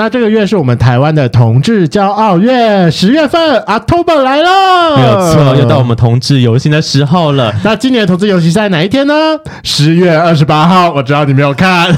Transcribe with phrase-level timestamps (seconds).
[0.00, 7.54] 那这个月是我们台湾的同志骄傲月，十月份，October 来了，没有错，又到我们同志游行的时候了。
[7.62, 9.14] 那今年的同志游行是在哪一天呢？
[9.62, 10.90] 十月二十八号。
[10.90, 11.90] 我知道你没有看，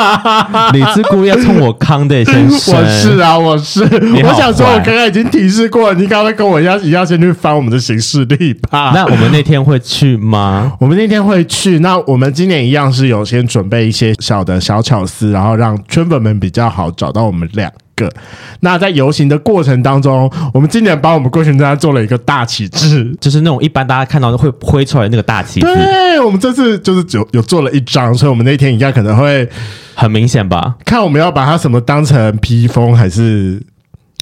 [0.72, 2.76] 你是故意要冲我康的先生？
[2.80, 3.82] 我是啊，我是。
[3.82, 8.92] 我想说，我刚刚已经提示过了，你刚刚跟我一样，一样先去翻我们的行事历吧。
[8.94, 10.72] 那我们那天会去吗？
[10.80, 11.80] 我们那天会去。
[11.80, 18.12] 那我们今年一样是有先准备一些小的小巧思，然后让圈粉们比较好找到我们两个。
[18.60, 25.66] 那在游行的过程当中，我们今年把我们贵圈大家做了一个大旗帜，就是那种一般大家看到会挥出来那个大旗帜。
[25.66, 29.48] 对，我们这次就是有有做了一张，所以我们那天应该可能会
[29.94, 30.76] 很明显吧？
[30.84, 33.62] 看我们要把它什么当成披风还是？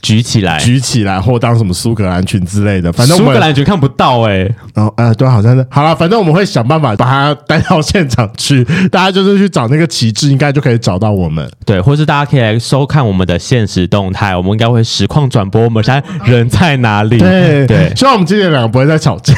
[0.03, 4.55] 举起来，举起来，或当什么苏格兰裙之类的，反正苏格兰裙看不到哎、欸。
[4.75, 5.65] 哦，呃，对，好像是。
[5.71, 11.49] 好了，反正我们会想办法把它带到现场去， 大家就是去找那个旗帜，应该就可以找到我们。
[11.65, 17.19] 对，或是大家可以来收看我们的现实动态，我们应该会实况转播我们现在人在哪里。
[17.19, 19.35] 对对，希望我们今年两个不会再吵架。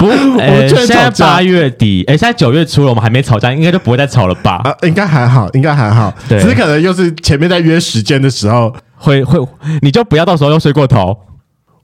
[0.00, 0.08] 不，
[0.42, 4.60] 欸、现在八月底，哎、欸，现在九月初了，我们还没吵架，应该就不会再吵了吧？
[4.64, 6.12] 啊，应该还好，应该还好。
[6.28, 8.74] 对，只是可能又是前面在约时间的时候。
[9.04, 9.38] 会会，
[9.82, 11.16] 你就不要到时候又睡过头。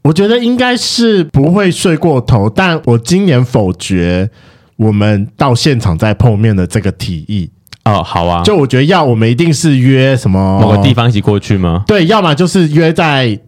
[0.02, 4.30] 我觉得应该是不会睡过头，但我今年否决
[4.76, 7.50] 我们到现场再碰面的这个提议。
[7.84, 11.84] 哦，好啊，就我觉得要我们一定是约什么某个地方一起过去吗？
[11.86, 13.38] 对，要么就是约在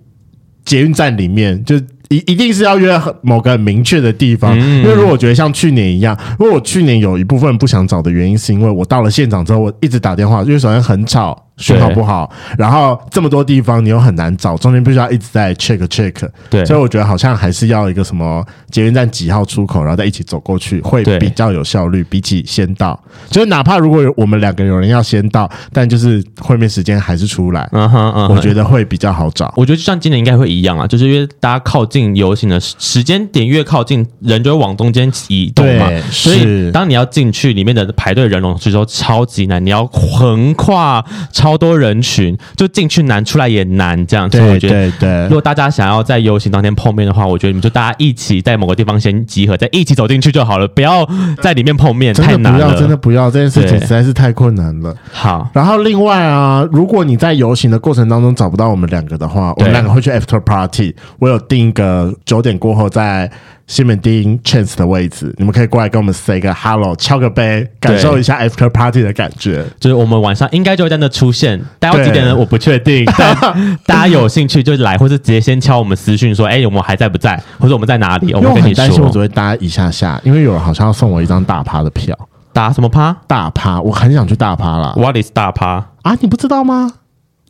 [0.64, 1.76] 捷运站里面，就
[2.08, 4.54] 一一定是要约某个很明确的地方。
[4.58, 11.48] 嗯，因为如果我觉得像去年一样，因为我去年有一部分不想找的原因，是因为我到了现场之后，我一直打电话，因为首先很吵。
[11.56, 16.28] 讯号不好，然后这么多地方你又很难找，中间必须要一直在 check check。
[16.50, 22.02] 对，所以我觉得好像还是要一个什么捷运站几号出口，然后再一起走过去，会比较有效率。
[22.10, 22.98] 比起先到，
[23.30, 29.52] 就是哪怕如果有我们两个有人要先到，但就是会面时间还是出来，嗯哼嗯哼，我觉得会比较好找。
[29.56, 35.88] 我觉得就像今年应该会一样啊，就是因为大家靠近游行的时间点越靠近，人就会往中间移动嘛。
[36.10, 41.04] 所以当你要进去里面的排队人龙，其实都超级难，你要横跨
[41.42, 41.62] 超。
[41.62, 44.36] 多人群，就进去难，出来也难，这样子。
[44.36, 51.08] 所以我觉得，对对，如果大家想要在游行当天碰面的话，我觉得你们就大家一起在某个地方先集合，再一起走进去就好了，不要
[51.40, 52.58] 在里面碰面，太难了。
[52.58, 54.92] 真的不要，真的不要，这件事情实在是太困难了。
[55.12, 63.30] 好，然后另外啊，如果你在游行的过程当中找不到我们两个的话，我们两个会去 after party，我有定一个九点过后在。
[63.66, 69.64] 西门町 Chance 的位置，你们可以过来跟我们 say 个 hello，敲个杯，感受一下 after party 的感觉。
[69.80, 72.36] 就是我们晚上应该就会在那出现，待会几点呢？
[72.36, 73.04] 我不确定。
[73.16, 77.40] 但大家有兴趣就来，或是直接先敲我们私讯说，哎、欸，我们还在不在？
[77.58, 78.34] 或者我们在哪里？
[78.34, 78.84] 我们跟你说。
[79.04, 82.16] 我只会搭一下下，因为有人好像要送我一张大趴的票。
[82.52, 83.16] 打什么趴？
[83.26, 84.92] 大趴，我很想去大趴啦。
[84.96, 86.16] What is 大趴啊？
[86.20, 86.92] 你不知道吗？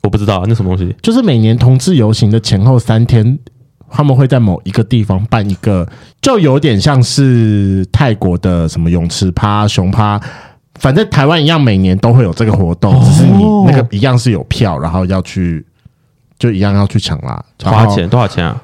[0.02, 0.94] 我不知道，那什么东西？
[1.02, 3.38] 就是每年同志游行的前后三天。
[3.92, 5.86] 他们会在某一个地方办一个，
[6.20, 10.20] 就有点像是泰国的什么泳池趴、熊趴，
[10.80, 15.64] 反正台湾一样，每年都会有这个活动，只是你那个一样是有票，然后要去，
[16.38, 17.44] 就一样要去抢啦。
[17.62, 18.60] 花钱多少钱啊？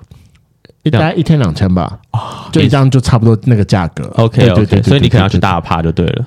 [0.83, 1.99] 一大概一天两千吧，
[2.51, 4.05] 就一张就差不多那个价格。
[4.17, 6.27] OK，对对对，所以你可能要去大趴就对了。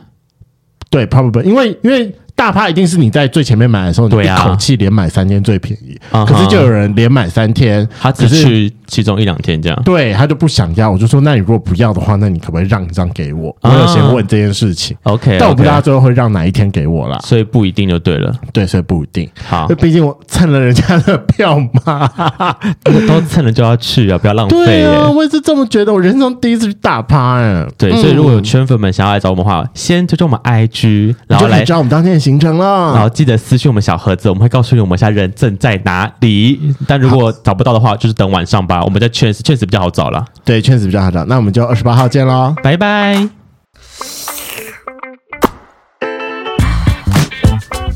[0.90, 2.16] 对，probably，因为因为。
[2.34, 5.96] 大趴一定是你在最前面买的时候，你一口气连买三天最便宜。
[6.10, 9.82] 啊、可是就有人连买三天，他只去其中一两天这样。
[9.86, 13.56] 对，他就不想要，我就说，那你如果不要的话，那你可不可以让一张给我？
[13.62, 14.98] 我有先问这件事情。
[15.04, 18.36] Uh, OK，但我不知道他最后会让哪一天给我啦，所以不一定就对了。
[18.52, 19.30] 对，所以不一定。
[19.48, 22.10] 好，毕竟我蹭了人家的票嘛，
[22.84, 24.58] 都蹭了就要去啊，不要浪费。
[24.66, 25.94] 对啊，我也是这么觉得。
[25.94, 27.66] 我人生第一次去大趴哎。
[27.78, 32.94] 对，所以如果有圈粉们想要来找我们的话，先追踪我们 IG，然后来找我们当天的行程了。
[32.94, 36.60] 然后记得私信我们小盒子，我们会告诉你我们现在人正在哪里。
[36.86, 38.81] 但如果找不到的话，就是等晚上吧。
[38.84, 41.24] 我们在确实确实比较好找了，对，确实比较好找。
[41.26, 43.28] 那我们就二十八号见喽，拜拜。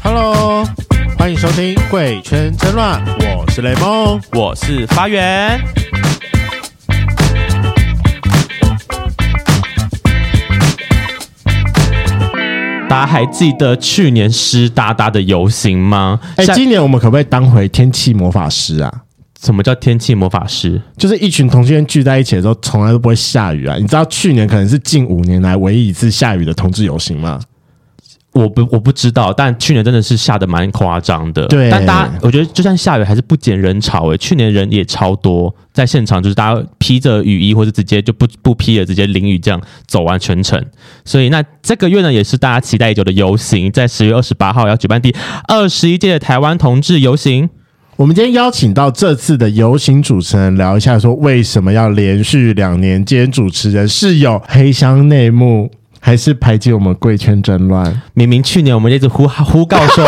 [0.04, 0.64] Hello，
[1.18, 3.04] 欢迎收听《贵圈真乱》，
[3.38, 5.60] 我是雷梦，我是发源。
[12.88, 16.20] 大家还记得去年湿哒哒的游行吗？
[16.38, 19.02] 哎、欸，今年我们可不可以当回天气魔法师啊？
[19.46, 20.82] 什么叫天气魔法师？
[20.98, 23.78] 就是一群同性恋聚在一起的时候，从来都不会下雨啊！
[23.78, 27.40] 你知道去年可能是近五年来唯一一次下雨的同志游行吗？
[28.34, 31.48] 我不我不知道，但去年真的是下得蛮夸张的。
[31.48, 40.62] 对，但大家我觉得就算下雨还是不减人潮诶、欸，去年人也超多，在现场就是大家披着雨衣或者直接就不不披了，直接淋雨这样走完全程。
[41.06, 45.16] 所以那这个月呢，也是大家期待已久的游行，在十月二十八号要举办第
[45.48, 47.50] 二十一届的台湾同志游行。
[47.98, 55.72] 我们今天邀请到这次的游行主持人聊一下，说为什么要连续两年兼主持人，是有黑箱内幕。
[56.02, 58.00] 还是排挤我们贵圈争乱？
[58.14, 60.06] 明明去年我们一直呼呼告说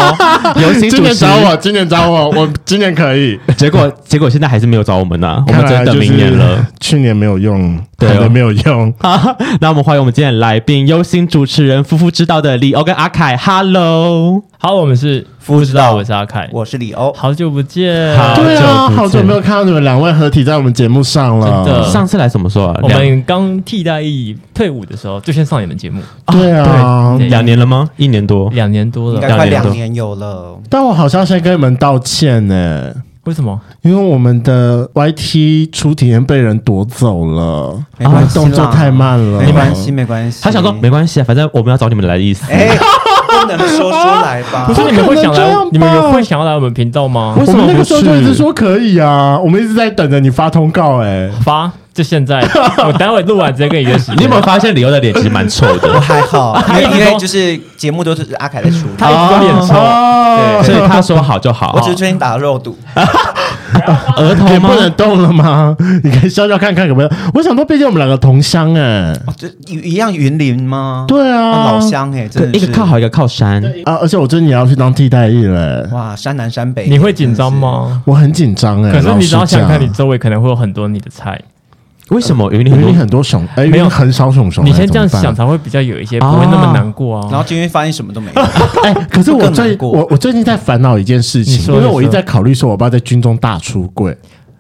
[0.62, 3.40] 游行主持人，今年找我，今年找我，我今年可以。
[3.56, 6.64] 结果结果现在还是没有找我们呢、啊，我们真的明年了。
[6.80, 8.94] 去年没有用，对、哦，没有用。
[9.00, 13.36] 好， 那我们欢迎我们今天的来宾，游行主持人夫妇知道的李欧跟阿凯。
[13.36, 15.26] Hello，好，我们是。
[15.48, 17.94] 不知道，我是阿凯，我是李欧，好久不见，
[18.36, 21.64] 对啊，好久没有看到你们两位合体在我们节目上了。
[21.64, 22.80] 真的，上次来什么时候啊？
[22.84, 26.02] 我们刚替代役退伍的时候就先上你们节目。
[26.28, 27.90] 对啊，两年了吗？
[27.96, 30.60] 一年多，两年多了，应该快两年有了。
[30.70, 32.94] 但我好像先跟你们道歉呢。
[33.28, 33.60] 为什么？
[33.82, 39.42] 因为我们的 YT 出体验被人夺走了，啊，动作太慢了。
[39.42, 40.40] 没关系，没关系。
[40.42, 42.46] 他想说没关系啊，反正我们要找你们来的意思。
[42.48, 44.64] 不能说出来吧？
[44.72, 45.54] 不是你们会想来？
[45.74, 47.36] 你们有会想要来我们频道吗？
[47.38, 49.38] 为什么那个时候就一直说可以啊？
[49.38, 52.40] 我们一直在等着你发通告，哎，发就现在。
[52.86, 54.18] 我待会录完直接跟你约时间。
[54.18, 55.92] 你有没有发现李欧的脸其实蛮臭的？
[55.92, 61.74] 我还好， 因为因为就是节目都是阿凯在出，他一直脸臭，对，所以他说好就好。
[61.76, 62.78] 我只是最近打了肉毒。
[64.18, 65.76] 额头也不能动了吗？
[66.04, 67.10] 你可以笑笑看看有没有？
[67.34, 71.06] 我想说，毕竟我们两个同乡哎，这一样云林吗？
[71.08, 73.98] 对啊，老乡哎，真的一个靠海，一个靠山啊！
[74.02, 75.88] 而且我最近也要去当替代役了。
[75.92, 78.02] 哇，山南山北，你会紧张吗？
[78.06, 78.92] 我很紧张哎。
[78.92, 81.40] 可是你只要想看，你周围可能会有很多你的菜。
[82.10, 83.46] 为什么云林云林很多熊？
[83.56, 84.66] 哎，没有很少熊熊。
[84.66, 87.28] 你先这样想才会比较有一些，不会那么难过啊。
[87.30, 88.42] 然后今天发现什么都没有。
[88.84, 94.18] 哎，可是我最我我最近在烦恼一件事情，因为我一直在考虑说，我爸在军中大出柜。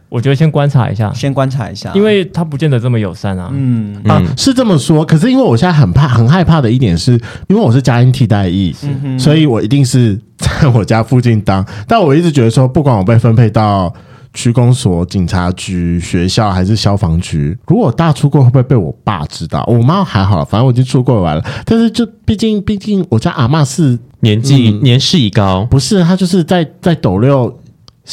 [0.09, 3.49] 我觉得先观察一下，先观察一下，因为他不见得这么友善啊。
[3.51, 5.03] 嗯啊，是这么说。
[5.03, 7.11] 可是因为我现在很怕、很害怕的一点是，
[7.49, 8.73] 因为我是家庭替代役，
[9.19, 11.65] 所以我一定是在我家附近当。
[11.85, 13.93] 但我一直觉得说，不管我被分配到
[14.37, 19.65] 区公所、警察局、学校还是消防局，如果我大出柜，会不会被我爸知道？
[19.67, 21.43] 我妈还好，反正我已经出柜完了。
[21.65, 27.59] 但是就毕竟，毕竟我家阿嬷是年纪年事已高，不是她就是在在斗六。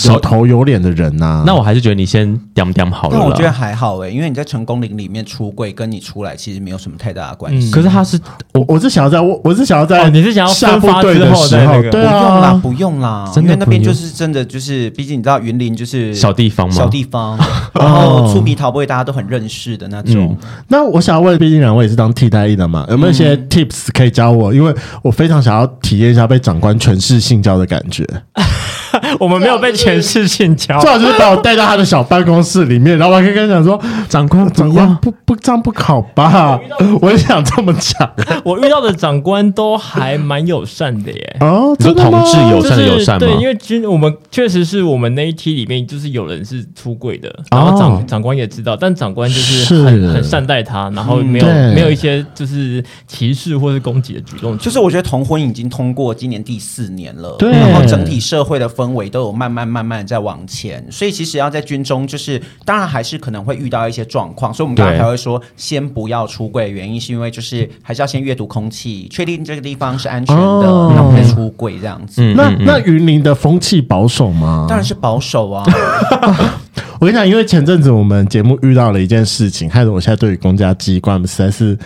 [0.07, 3.17] 有头有脸的人呐、啊，那我还是觉得你先掂掂好了。
[3.17, 7.71] 但我觉得还好哎、欸，因为你在成功林里面出柜，跟你出来其实没有什么太大的关系、嗯。
[7.71, 8.19] 可是他是
[8.53, 17.39] 我，我是想要在，我我是想要在、哦，你是想要下部队的时候，对啊，不用啦，不用啦，因为那边就是真的就是，毕竟你知道云林就是小地方嘛，小地方，
[17.75, 20.37] 然后粗皮桃不会大家都很认识的那种。
[20.43, 24.53] 嗯、那我想要问，毕竟两位也是当替代役的嘛，有没有一些 tips 可以教我？
[24.53, 28.05] 因为我非常想要体验一下被长官权势性交的感觉。
[29.21, 36.59] 我们没有被全世性教，最好就是把我带到他的小办公室里面，然后我还可以跟他讲说：“长官，长官不不这样不好吧？”
[37.01, 38.11] 我也想这么讲。
[38.45, 41.37] 我遇到的长官都还蛮友善的耶。
[41.41, 43.27] 哦，就同志友善的友善吗？
[43.27, 54.57] 对，因为军我们确实是我们那一期里面就是有人是出柜的，然后长长官也知道，但长官就是很很善待他，然后没有没有一些就是歧视或是攻击的举动。
[54.59, 72.23] 就是我觉得同婚已经通过今年第四年了，对，然后整体社会的氛围都有慢慢慢慢在往前，所以其实要在军中，就是当然还是可能会遇到一些状况，所以我们刚才才会说先不要出柜，原因是因为就是还是要先阅读空气，确定这个地方是安全的，然后再出柜这样子。
[72.23, 74.67] 嗯、那那云林的风气保守吗？
[74.69, 75.65] 当然是保守啊！
[77.01, 81.77] 我跟你讲，因为前阵子我们节目遇到了一件事情，害得我现在对于公家机关实在是。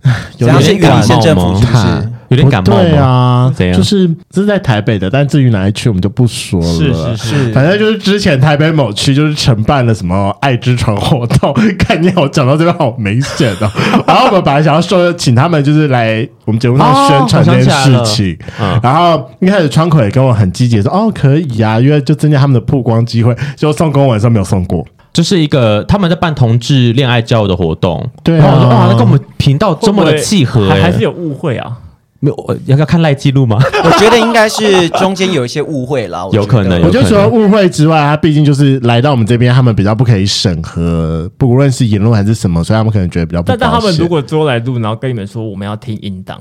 [0.38, 2.12] 有点感冒吗？
[2.28, 3.76] 有点感冒对啊，怎样？
[3.76, 6.66] 就是这是在台北的，但至于哪一区我们就不说了。
[6.66, 13.70] 是是是，反正就是之前台北某区就是承办了什么爱之船活动，看你我讲到这边好明显哦。
[14.06, 18.38] 然后我们本来想要说请他们就是来我们节目上宣传这件事情，
[18.82, 24.86] 然后一开始窗口也跟我很积极说哦可以啊，因为就增加他们的曝光机会，就送公文，上没有送过。
[25.10, 31.72] 就是一个他们在办同志恋爱交友的活动，对啊，哇，那跟我们频道这么的契合，还还是有误会啊？
[32.20, 33.58] 没有，要要看赖记录吗？
[33.84, 36.82] 我觉得应该是中间有一些误会了， 有可能。
[36.82, 43.48] 我就说误会之外，他毕竟就是来到我们这边，他们比较不可以审核，不论是言论还是什么，所以他们可能觉得比较不。
[43.48, 46.40] 但但他们如果多来录，然后跟你们说我们要听音档。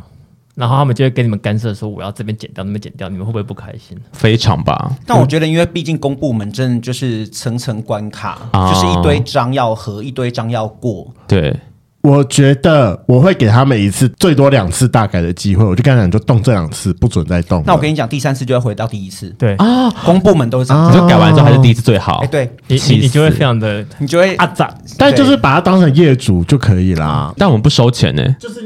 [0.56, 3.96] 然后他们就会跟你们干涉，说我要这边剪掉，那边剪掉，你们会不会不开心？
[4.12, 4.92] 非常吧。
[5.06, 11.14] 但我觉得，因为毕竟公部门真的就是层层关卡，嗯、就是一堆章要合，一堆章要过。
[11.28, 11.56] 对。
[12.02, 17.62] 我觉得我会给他们一次最多两次大改的机会，我就跟他讲，就动这两次，不准再动。
[17.66, 19.30] 那我跟你讲，第三次就要回到第一次。
[19.38, 22.20] 对啊，公部门都是这样，你就改完之后还是第一次最好。
[22.24, 24.74] 哎，对，你你你就会非常的，你就会啊咋？
[24.98, 27.34] 但就是把它当成业主就可以啦。
[27.38, 28.66] 但我们不收钱呢，就是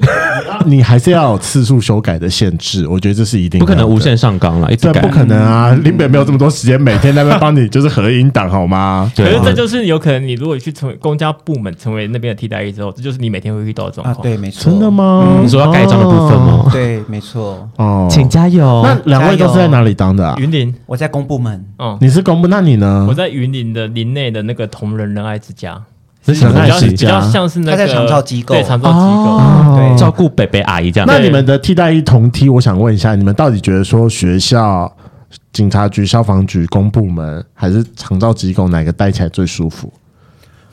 [0.65, 5.73] 你还是要有次数修改的限制，我觉得这是一定不可能无限上纲了，一直改不可能啊！
[5.83, 9.11] 林北没有这么多时间，每天在那边帮你就是合音档好吗？
[9.15, 14.16] 可是这就是有可能，你如果去成为公家部门，成为那边的替代役之后，这就是你每天会遇到的状况。
[14.16, 14.72] 啊，对，没错。
[14.72, 15.40] 真的吗？
[15.42, 16.68] 你说要盖章的部分吗？
[16.72, 17.70] 对，没错。
[17.78, 18.82] 哦，请加油。
[18.84, 20.36] 那两位都是在哪里当的啊？
[20.40, 21.63] 云林，我在公部门。
[21.78, 23.06] 哦，你是公部，那你呢？
[23.08, 25.80] 我在云林的林内的那个同仁仁爱之家，
[26.25, 31.08] 仁爱之家比较像是那个长照机构，对，长照机构，对，照顾北北阿姨这样。
[31.08, 34.92] 那你们的替代一同梯，我想问一下，你们到底觉得说学校、
[35.54, 39.92] 警察局、消防局、公部门还是长照机构，哪个待起来最舒服？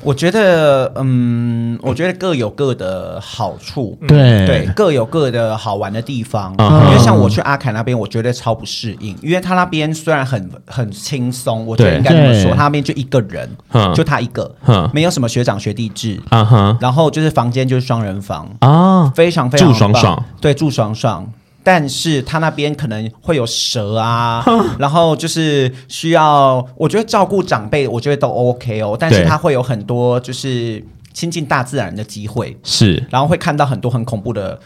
[0.03, 4.47] 我觉得，嗯，我觉得各有各的好处，对。
[4.47, 6.55] 对，各有各的好玩的地方。
[6.59, 18.49] 嗯、因为像我去阿凯那边，我觉得超不适应，因为他那边虽然很很轻松，我觉得应该这么说，他那边就一个人，嗯、就他一个，嗯、没有什么学长学弟制，嗯、然后就是房间就是双人房。
[18.61, 21.31] 啊，非常非常住爽爽，对，住爽爽。
[21.71, 24.43] 但是他那边可能会有蛇啊，
[24.81, 28.97] 然后就是需要，我觉得照顾长辈，我觉得都 OK 哦。
[28.99, 30.83] 但是他会有很多就是
[31.13, 34.59] 亲近大自然的机会，是，然后会看到很多很恐怖的。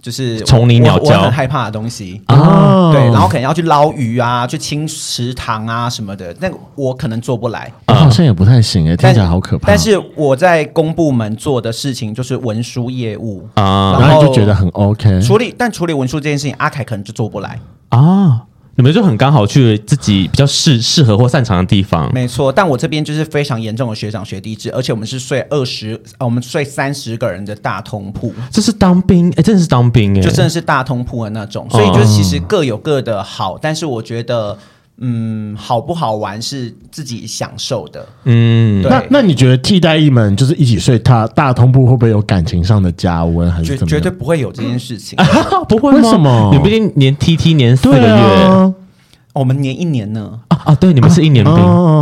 [0.00, 2.20] 就是丛林鸟叫，我很害怕的东西。
[2.26, 9.68] 啊，对，然后可能要去捞鱼啊，去清池塘啊什么的，那我可能做不来，好像也不太行哎，听起来好可怕。
[9.68, 13.46] 但是我在公部门做的事情就是文书业务。
[13.54, 17.58] 啊，然后就觉得很 OK 处理，但处理文书这件事情，阿凯可能就做不来。
[17.90, 18.42] 啊。
[18.76, 22.50] 你们就很刚好去自己比较适适合或擅长的地方，没错。
[22.50, 31.68] 但我这边就是非常严重的学长学弟制，而且我们是睡二十，我们睡三十个人的大通铺，这是当兵哎、欸，真的是当兵哎、欸，就真的是大通铺的那种。
[31.70, 34.56] 所以就是其实各有各的好，但是我觉得，
[35.00, 38.06] 嗯，好不好玩是自己享受的。
[38.24, 43.90] 嗯，那那你觉得替代一门就是一起睡他大通铺，会不会有感情上的加温，还是怎么？
[43.90, 45.18] 绝对不会有这件事情，
[45.68, 45.92] 不会？
[45.92, 46.50] 为什么？
[46.52, 48.74] 你们毕竟连 T T 年四个月。
[49.32, 50.38] 我们年一年呢？
[50.48, 51.54] 啊啊，对，你们是一年兵，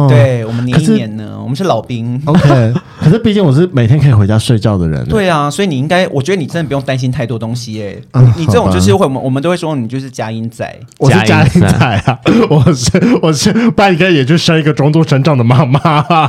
[0.08, 2.20] 对我们年一年呢，我们是老兵。
[2.24, 5.06] OK，可是毕竟我是每天可以回家睡觉的人。
[5.06, 8.22] 对啊，所以你应该，我觉得你真的不用担心太多东西哎。
[8.36, 11.68] 你这种就是会，我们我们都会说你就是佳音仔，我是佳音仔
[12.06, 12.18] 啊，
[12.48, 15.80] 我 是我是，不然你可以也就生一个中度成长的妈妈，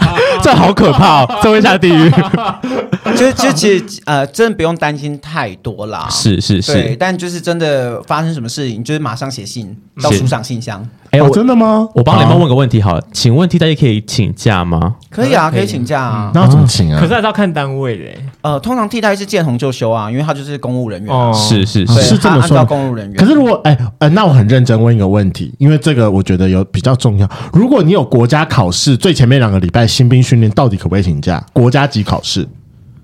[0.43, 2.11] 这好可怕哦，这会下地狱。
[3.17, 6.07] 就就其实呃，真的不用担心太多啦。
[6.11, 10.87] 是是是，对，但就是真的发生什么事情，就是马上写信到署长信箱。
[11.11, 11.89] 哎，我真的吗？
[11.95, 14.95] 我帮你们问个问题好了，请问替代役可以请假吗？
[15.09, 16.31] 可以啊，可以请假啊。
[16.35, 16.99] 那要怎么请啊？
[16.99, 18.03] 可是还是要看单位的。
[18.41, 21.33] 呃，通常替代役是见红就休啊，因为他就是公务人员。
[21.33, 22.63] 是是是，是这么说。
[22.65, 23.15] 公务人员。
[23.15, 27.27] 可是如果哎哎，那我很认真问一个问题，因为这个我觉得有比较重要。
[27.51, 31.43] 如果你有国家考试，最前面两个礼拜新兵训练，到底可不可以请假？
[31.51, 32.47] 国家级考试，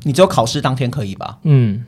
[0.04, 1.38] 你只有考试当天可以吧？
[1.42, 1.84] 嗯。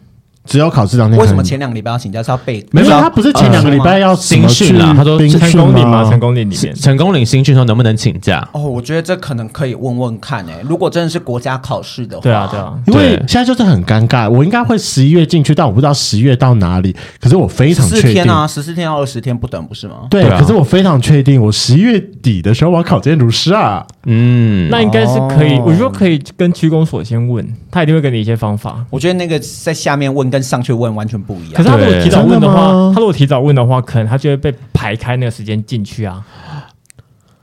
[0.48, 1.20] 只有考试当天。
[1.20, 2.24] 为什么前两个礼拜要请假？
[2.24, 2.66] 是要备？
[2.72, 4.94] 没有，他不是前两个礼拜要新训啦。
[4.96, 8.48] 他说成功岭吗，成功岭里面，成功岭新训说能不能请假？
[8.54, 10.54] 哦，我觉得这可能可以问问看诶。
[10.64, 14.30] 如果真的是国家考试的话，对啊对啊，因为现在就是很尴尬。
[14.30, 16.96] 我应该会十一月进去，但我不知道十一月到哪里。
[17.20, 20.08] 可是我非常确定，十四天啊，十四天到二十天不等，不是吗？
[20.10, 23.86] 对，可是我非常确定，我十一月底的时候我要考建筑师啊。
[24.06, 25.60] 嗯，那应该是可以。
[25.60, 28.84] 我觉得可以跟区公所先问，他一定会给你一些方法。
[28.90, 31.18] 我觉得那个在下面问跟上去问完全。
[31.18, 31.54] 不一样。
[31.56, 36.24] 可是他如果提早问的话，他如果提早问的话，可能他就会被排开那个时间进去啊。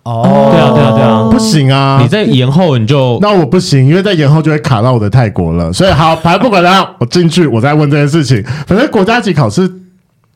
[0.04, 1.98] 哦，对啊，对啊，对啊，不行啊！
[2.00, 5.72] 你在延后你就那我不行，因为在延后就会卡到我的泰国了。
[5.72, 8.42] 所以好，反正不管怎样，我进去，我再问这件事情。
[8.66, 9.70] 反正国家级考试。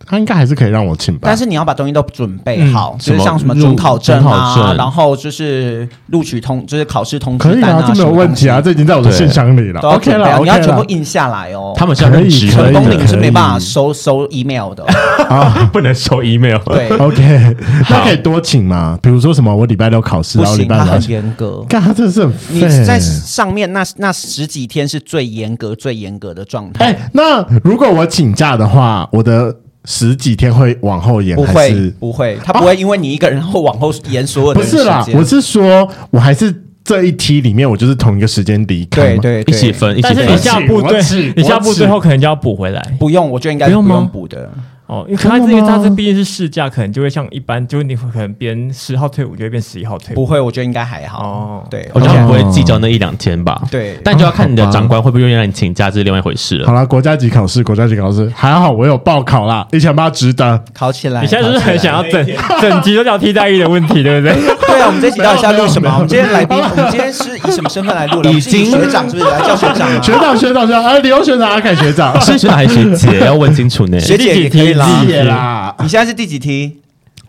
[0.08, 9.80] 他应该还是可以让我请吧，但是你要把东西都准备好，就是像什么准考证啊，然后就是录取通，就是考试通知单啊，这没有问题啊，这已经在我的信箱里了。
[9.82, 11.74] OK 了，你要全部印下来哦。
[11.76, 14.82] 他们现在可以，成功岭是没办法收收 email 的
[15.28, 16.58] 啊，不能收 email。
[16.64, 17.56] 对， OK，
[17.90, 18.98] 那可以多请吗？
[19.02, 21.62] 比如说什么，我礼拜六考试，然后礼拜六很严格。
[21.68, 26.86] 干，他真的是很你在上面那那十几天是最严格、最严格的状态。
[26.86, 29.54] 哎，那如果我请假的话，我的。
[29.90, 34.76] 十几天会往后延，不会不会，他不会因为你一个人然后往后延所有的时间。
[34.76, 36.54] 不是啦，我是说我还是
[36.84, 39.98] 这一梯里面，我就是同一个时间离开，对对，一起分。
[40.02, 41.00] 但是你下部队，
[41.34, 42.82] 你下部最后可能就要补回来。
[42.98, 44.50] 不用，我觉得应该不用补的。
[44.88, 50.16] 哦，因为他这个他这毕竟是试驾，可能就会像一般，就是你会可能编十号退伍就会变十一号退伍。
[50.16, 51.22] 不会，我觉得应该还好。
[51.22, 53.60] 哦，对，我觉得不会计较那一两天吧。
[53.70, 56.66] 对，但就要看你的长官会不会愿意让你请假，这是另外一回事了。
[56.66, 61.20] 好了，国家级考试，国家级考试还好，我有报考啦，一千八值得考起来。
[61.20, 62.26] 你现在是不是很想要整
[62.62, 64.34] 整集都叫替代役的问题，对不对？
[64.66, 65.92] 对啊，我们这集到底是要录什么？
[65.92, 68.32] 我们今天来宾，我们今天是以什么身份来录的？
[68.32, 70.02] 已经学长是不是来叫学长？
[70.02, 73.20] 学长，学长，学长，啊，李欧学长，阿凯学长， 是学长还是学姐？
[73.26, 74.00] 要问清楚呢。
[74.00, 75.74] 学姐也可以啦。
[75.80, 76.78] 你现在是第几梯？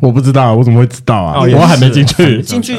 [0.01, 1.41] 我不知道，我怎么会知道啊？
[1.41, 2.41] 我还没进去。
[2.41, 2.77] 进去，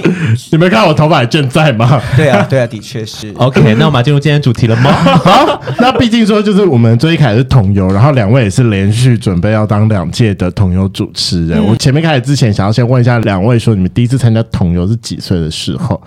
[0.50, 2.00] 你没看我头发还健在吗？
[2.16, 3.30] 对啊，对啊，的确是。
[3.36, 4.90] OK， 那我们进入今天主题了吗？
[4.90, 11.62] 好， 那毕竟说就是我们最一开始是统游，然后两位也是连续准备要当两届的统游主持人。
[11.62, 16.00] 我前面开始之前，想要先问一下两位，说你们第一次参加统游是几岁的时候？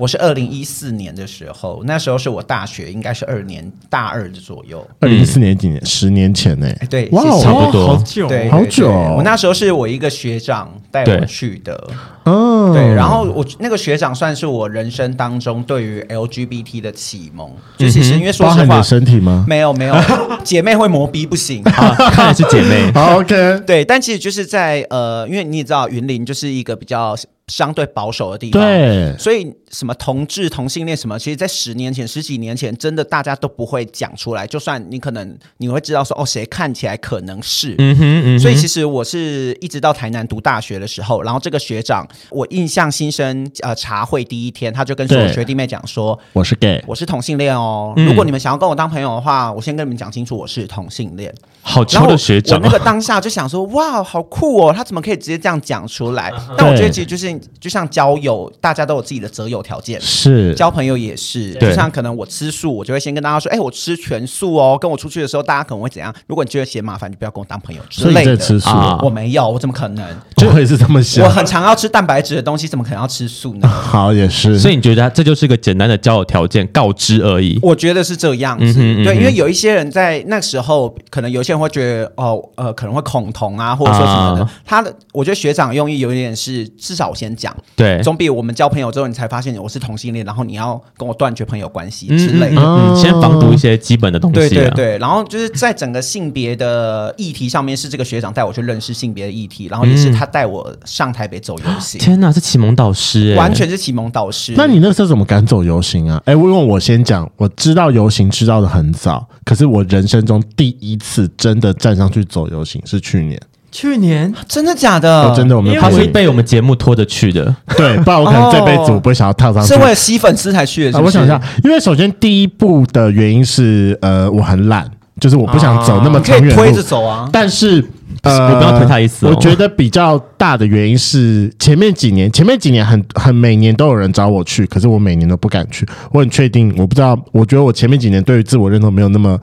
[0.00, 4.82] 我是二零一四年的时候，那时候是我大学，应该是二年大二的左右。
[4.98, 5.84] 二零一四年几年？
[5.84, 6.66] 十年前呢？
[6.88, 8.90] 对，哇，差不多，好久，对，好久。
[8.90, 11.90] 我那时候是我一个学长带我去的，
[12.24, 12.94] 嗯，对。
[12.94, 19.44] 然后我那个学长算是我人生当中对于 LGBT 的启蒙，就其实因为说实话，身体吗？
[19.46, 19.94] 没有，没有，
[20.42, 22.90] 姐妹会磨逼不行，看来是姐妹。
[22.98, 23.84] 好，OK，对。
[23.84, 27.14] 但其实就是在呃，因为你也知道，云林就是一个比较。
[27.50, 34.46] 相对保守的地方，对，所以什么同志、同性恋什么，其实，在十年前、十几年前，真的大家都不会讲出来。
[34.46, 38.40] 就算你可能你会知道说，哦，谁看起来可能是，嗯哼，嗯哼。
[38.40, 47.92] 所以其实我是一直到台南读大学的时候，然后这个学长，我印象新生呃茶会第一天，他就跟所有学弟妹讲说，我是 gay，我是同性恋哦。
[47.96, 51.32] 嗯、如果你们想要跟我当朋友的话，我先跟你们讲清楚，我是同性恋。
[51.62, 56.32] 好抽的学长，我那个当下就想说，哇，好酷哦，他怎么可以直接这样讲出来？
[56.58, 61.54] 但我觉得其实就是就像交友，大家都有自己的择友条件，是交朋友也是。
[61.54, 64.78] 就像可能我吃素，我就会先跟大家说，哎，我吃全素哦。
[64.80, 66.14] 跟我出去的时候，大家可能会怎样？
[66.26, 68.36] 如果你觉得嫌麻烦，就不要跟我当朋友之类的。
[68.36, 68.70] 吃素，
[69.02, 70.06] 我没有，我怎么可能？
[70.36, 71.24] 就会是这么想。
[71.24, 73.68] 我很常要吃蛋白质的东西，怎么可能要吃素呢？
[73.68, 74.58] 好，也是。
[74.58, 77.58] 所以你觉得这就是一个简单的交友条件，告知而已？
[77.62, 78.74] 我觉得是这样子。
[79.04, 82.40] 对，因为有一些人在那时候，可能有些人会觉得，哦。
[82.56, 84.48] 呃，可能会恐同啊，或者说什么的。
[84.66, 92.62] 他的，我觉得学长用意有一点是，至少我先讲，对，总比我们交朋友之后你才发现我是同性恋，然后你要跟我断绝朋友关系之类的。
[92.62, 94.36] 嗯，先防毒一些基本的东西。
[94.36, 102.00] 对对对，然后就是在整个性别的议题上面，是这个学长带我去认识性别的议题，然后也是他带我上台北走游行。
[102.00, 104.54] 天哪，是启蒙导师，完全是启蒙导师。
[104.56, 106.22] 那你那时候怎么敢走游行啊？
[106.26, 113.00] 哎，因为我先讲，我知道游行知道的很早，可是我人生中第一次真的站上去走游行是。
[113.00, 113.40] 去年，
[113.72, 115.22] 去年真的假的？
[115.22, 117.54] 哦、真的，我们他是被我们节目拖着去的。
[117.76, 119.68] 对，不然我可能这辈子我不会想要踏上去。
[119.68, 120.98] 是为了吸粉丝才去的是是？
[120.98, 127.28] 啊，我想一下，因为首先第一步的原因是，呃，我很懒，就是我不想走那么长远，可以推着走啊。
[127.32, 127.84] 但是，
[128.22, 129.30] 呃，我不要推他一次，哦。
[129.34, 135.86] 我觉得比较大的原因是前面几年，前面几年很很每年都有人找我去，可是我每年都不敢去。
[136.10, 139.38] 我很确定，我不知道，我觉得我前面几年对于自我认同没有那么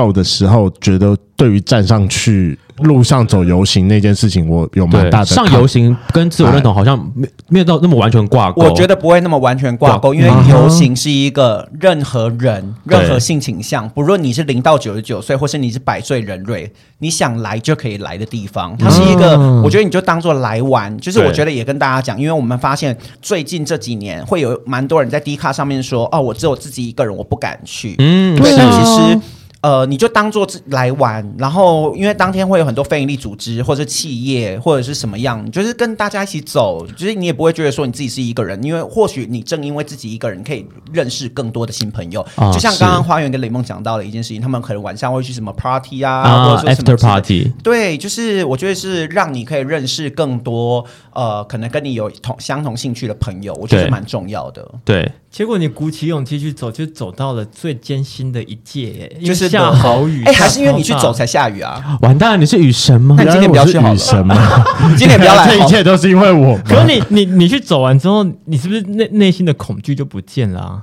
[0.00, 8.62] 够的时候，觉得对于站上去路上走游行那件事情，我有蛮大的上游行跟自我认同好像没没有到那么完全挂钩。
[8.62, 18.74] 我觉得不会那么完全挂钩，因为游行是一个任何人、任何性倾向，不论你是零到九十九岁，或是你是百岁人瑞，你想来就可以来的地方。
[18.78, 20.96] 它是一个，我觉得你就当做来玩。
[20.98, 29.20] 就是我觉得也跟大家讲，因为我们发现最近这几年会有蛮多人在 D 卡上面说：“哦，我只有自己一个人，我不敢去。”嗯，对，但其实。
[29.62, 54.66] 呃，你就当做来玩，然后因为当天会有很多非营利组织或者是企业或者是什么样，就是跟大家一起走，就是你也不会觉得说你自己是一个人，因为或许你正因为自己一个人可以认识更多的新朋友，哦、就像刚刚花园跟雷梦讲到的一件事情，他们可能晚上会去什么 party 啊，啊或者说什么 after party，对，就是我觉得是让你可以认识更多呃，可能跟你有同相同兴趣的朋友，我觉得蛮重要的。
[54.86, 59.48] 对，结果你鼓起勇气去走，就走到了最艰辛的一届，就是。
[59.48, 61.98] 下好雨，哎，还是因为你去走才下雨啊？
[62.02, 63.14] 完蛋了，你是雨神吗？
[63.16, 63.94] 那你今天不要去好了。
[63.94, 64.64] 雨神吗？
[64.98, 66.58] 今天不要来，这一切都是因为我。
[66.64, 70.82] 可是你你你去走完之后，你是不是内内心的恐惧就不见了啊？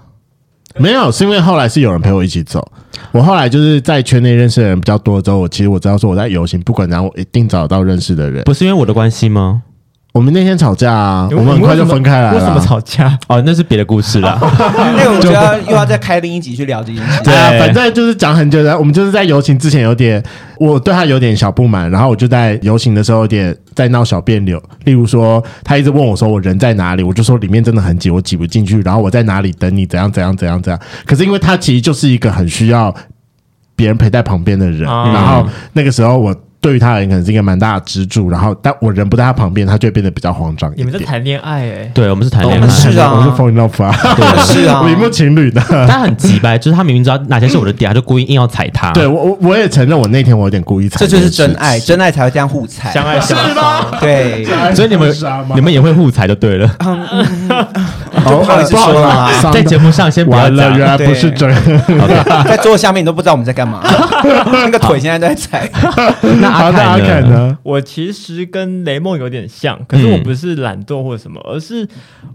[0.78, 2.66] 没有，是因为后来是有人陪我一起走。
[3.12, 8.44] 我后来就是在圈内认识的人比较多之后，我其实我知道说我在游行，不管怎样，我一定找到认识的人。
[8.44, 9.64] 不是因为我的关系吗？
[10.18, 12.34] 我们那天吵架啊，我们很快就分开来了。
[12.34, 13.16] 为什么吵架？
[13.28, 14.36] 哦，那是别的故事了。
[14.98, 17.24] 那个我觉得又要再开另一集去聊这件事。
[17.24, 18.76] 对啊，反正就是讲很久的。
[18.76, 20.22] 我们就是在游行之前有点，
[20.58, 24.60] 我对他有点小不满，然后我就在游行的时候有点在闹小别扭。
[24.86, 28.82] 例如说，他一直问我说我人在哪里，我就说里面真的很挤，我挤不进去。
[28.82, 29.86] 然后我在哪里等你？
[29.86, 30.82] 怎样怎样怎样怎样。
[31.06, 32.92] 可是因为他其实就是一个很需要
[33.76, 36.36] 别人陪在旁边的人，然后那个时候我。
[36.60, 40.72] 对于他而言可能是一个蛮大的支柱，然后但我人不在他旁边，他就会变得比较慌张。
[40.76, 41.92] 你们在谈恋爱哎？
[41.94, 45.62] 对，我们是谈恋爱，我们是啊，我是 fall in love 啊， 对，是啊，我一幕情侣的。
[45.88, 48.92] 他很急掰，就是他明明知道哪些是我的点，他就故意硬要踩他。
[48.98, 50.98] 对我，我我也承认，我那天我有点故意踩。
[51.00, 53.86] 这就是真爱，真爱才会这样互踩，相爱相杀。
[54.00, 54.44] 对，
[54.74, 55.16] 所以你们
[55.56, 56.70] 你们也会互踩就对了。
[58.22, 61.50] 不好意思说了， 在节目上先不要讲，原来不是真。
[62.46, 63.82] 在桌子下面你都不知道我们在干嘛，
[64.52, 65.70] 那个腿现在都在踩。
[66.42, 67.58] 那阿凯呢？
[67.64, 71.88] 我其实跟雷梦有点像，可是我不是懒惰或者什么，而是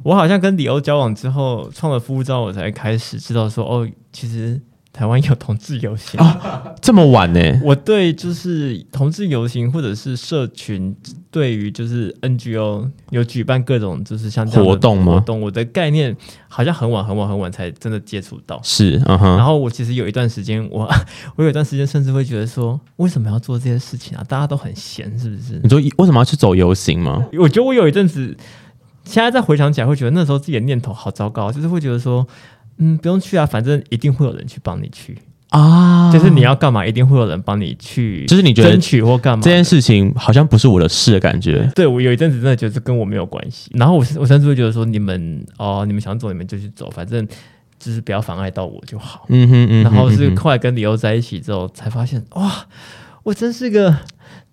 [0.02, 4.60] 我好像跟李欧交往之后创了夫照，我才开始知道说哦，其实。
[4.92, 7.40] 台湾有同志游行啊，这么晚呢？
[7.64, 10.94] 我对就是同志游行或者是社群，
[11.30, 15.14] 对于就是 NGO 有举办各种就是像这样活动吗？
[15.14, 16.14] 活动，我的概念
[16.46, 18.60] 好像很晚很晚很晚才真的接触到。
[18.62, 19.36] 是，嗯哼。
[19.38, 20.86] 然后我其实有一段时间，我
[21.36, 24.22] 我有一段时间甚至会觉得说，为什么要做这些事情啊？
[24.28, 25.58] 大家都很闲，是不是？
[25.62, 27.26] 你说为什么要去走游行吗？
[27.38, 28.36] 我觉得我有一阵子，
[29.04, 32.26] 现在再回想起来，会觉得那时候自己的念头好糟糕，就是会觉得说。
[32.78, 35.16] 嗯，不用去啊，反正一定会有人去帮你去
[35.50, 36.10] 啊。
[36.12, 38.26] 就是你要干嘛，一定会有人帮你去。
[38.26, 41.70] 就是你觉得争取或干嘛，这件事情好像不是我的事的感觉。
[41.74, 43.70] 对，我有一阵子真的觉得跟我没有关系。
[43.74, 47.26] 然后我我甚至会觉得说，你们哦，你们想走你们就去走，反正
[47.78, 49.26] 就是不要妨碍到我就好。
[49.28, 49.90] 嗯哼嗯哼。
[49.90, 52.66] 然后是后来跟李欧在一起之后，才发现哇，
[53.22, 53.96] 我真是个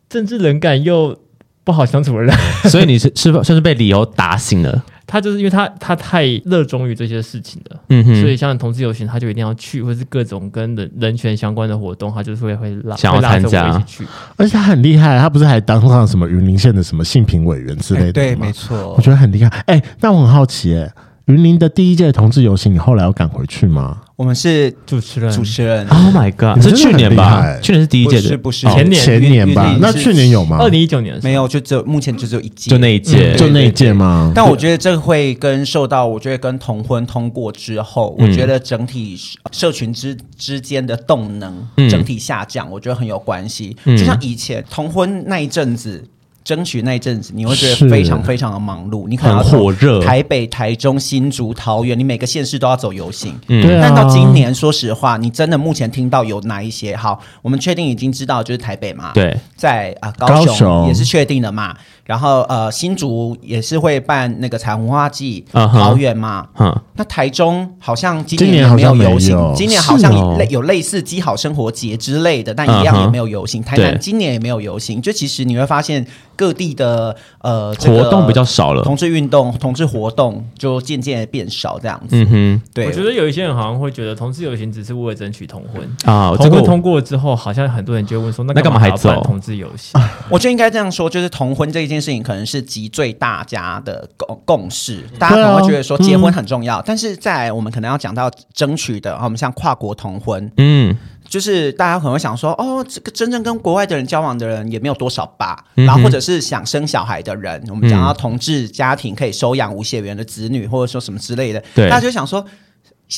[0.08, 1.18] 政治冷感又
[1.64, 2.36] 不好相处的人。
[2.70, 4.84] 所以你是是不算是被李欧打醒了？
[5.12, 14.08] 他就是因为他他太热衷于这些事情了，嗯哼，所以像同志游行，他就一定要去，或是各种跟人人权相关的活动，他就是会会拉想要参加，一起去。
[14.38, 19.50] 而且他很厉害，他不是还当上什么云林县的什么性平委员之类的对，没错，我觉得很厉害。
[19.66, 20.94] 哎、欸，那我很好奇、欸，哎，
[21.26, 23.98] 云林的第一届同志游行，你后来有赶回去吗？
[24.20, 25.88] 我们是主持人，主持人。
[25.88, 26.62] Oh my god！
[26.62, 27.58] 是去年吧？
[27.62, 29.02] 去年是第一届的，是不是前年？
[29.02, 29.78] 前年吧？
[29.80, 30.58] 那去年有吗？
[30.60, 34.30] 二零一九年没有，就只有目前就只有一届，就那一届，就那一届吗？
[34.36, 39.18] 但我觉得这会跟受到，我觉得跟同婚通过之后，我觉得整体
[39.54, 43.78] 社群之之间的动能整体下降，我觉得很有关系。
[43.86, 46.04] 就像以前同婚那一阵子。
[46.50, 53.40] 争取那一阵子，你会觉得非常非常的忙碌，你可能要火热，台北、台中、新竹、桃园，你每个县市都要走游行。
[53.50, 56.96] 嗯，但到今年，说实话，你真的目前听到有哪一些？
[56.96, 61.78] 好，我们确定已经知道就是台北嘛，对，在啊高雄也是确定的嘛。
[62.10, 73.62] 然后呃新竹也是会办那个彩虹文化祭，桃园嘛，嗯，那台中好像今年也没有游行，今年好像类有类似基好生活节之类的，但一样也没有游行。
[73.62, 76.04] 台南今年也没有游行，就其实你会发现。
[76.40, 82.16] 各地的呃活动比较少了，同志运动、同志活动就渐渐变少，这样子。
[82.16, 86.34] 嗯哼，对，我觉得有一些人好像会觉得同志游行只是为了争取同婚啊。
[86.38, 90.02] 同婚通过之后，好像很多人就会问说，那干嘛还走同志游行？
[90.32, 100.98] 我觉得应该这样说，就是同婚这一件事情可能是集最大家的共共识，大家可能会觉得说结婚很重要，但是在我们可能要讲到争取的，我们像跨国同婚，嗯。
[101.28, 112.44] 就是大家可能会想说，哦，这个真正跟国外的人交往的人也没有多少吧，嗯、然后或者是想生小孩的人，我们讲到同志家庭可以收养无血缘的子女，或者说什么之类的，对大家就想说。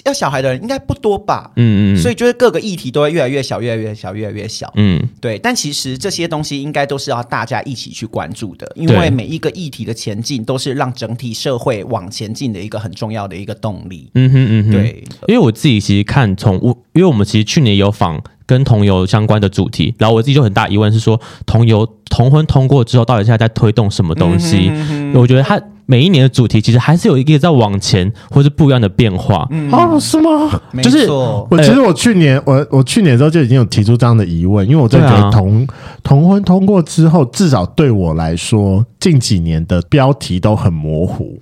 [0.05, 1.51] 要小孩的人应该不多吧？
[1.57, 4.71] 嗯嗯，所以就是各个议题都会越来越小，越来越小，越来越小。
[4.75, 5.37] 嗯，对。
[5.37, 14.09] 但其实这些东西应该都是要大家一起去关注的，因为每一个议题的前进都是让整体社会往前进的一个很重要的一个动力。
[14.15, 15.03] 嗯哼嗯哼，对。
[15.27, 24.69] 因为我自己其实看从我，因为我们其实去年有访跟同游相关的主题，然后我自己就很大疑问是说，同游同婚通过之后，到底现在在推动什么东西？
[24.71, 25.61] 嗯哼嗯哼，我觉得它。
[25.91, 29.45] 每一年的主题其实还是有一个在往前，或是不一样的变化。
[29.51, 30.61] 嗯，哦，是吗？
[30.81, 35.67] 就是错我其实我去年我我去年的时候就已经有提出这样的疑问，因为我真的觉得同、啊、
[36.01, 41.37] 同婚通过之后，至少对我来说，近几年的标题都很模糊。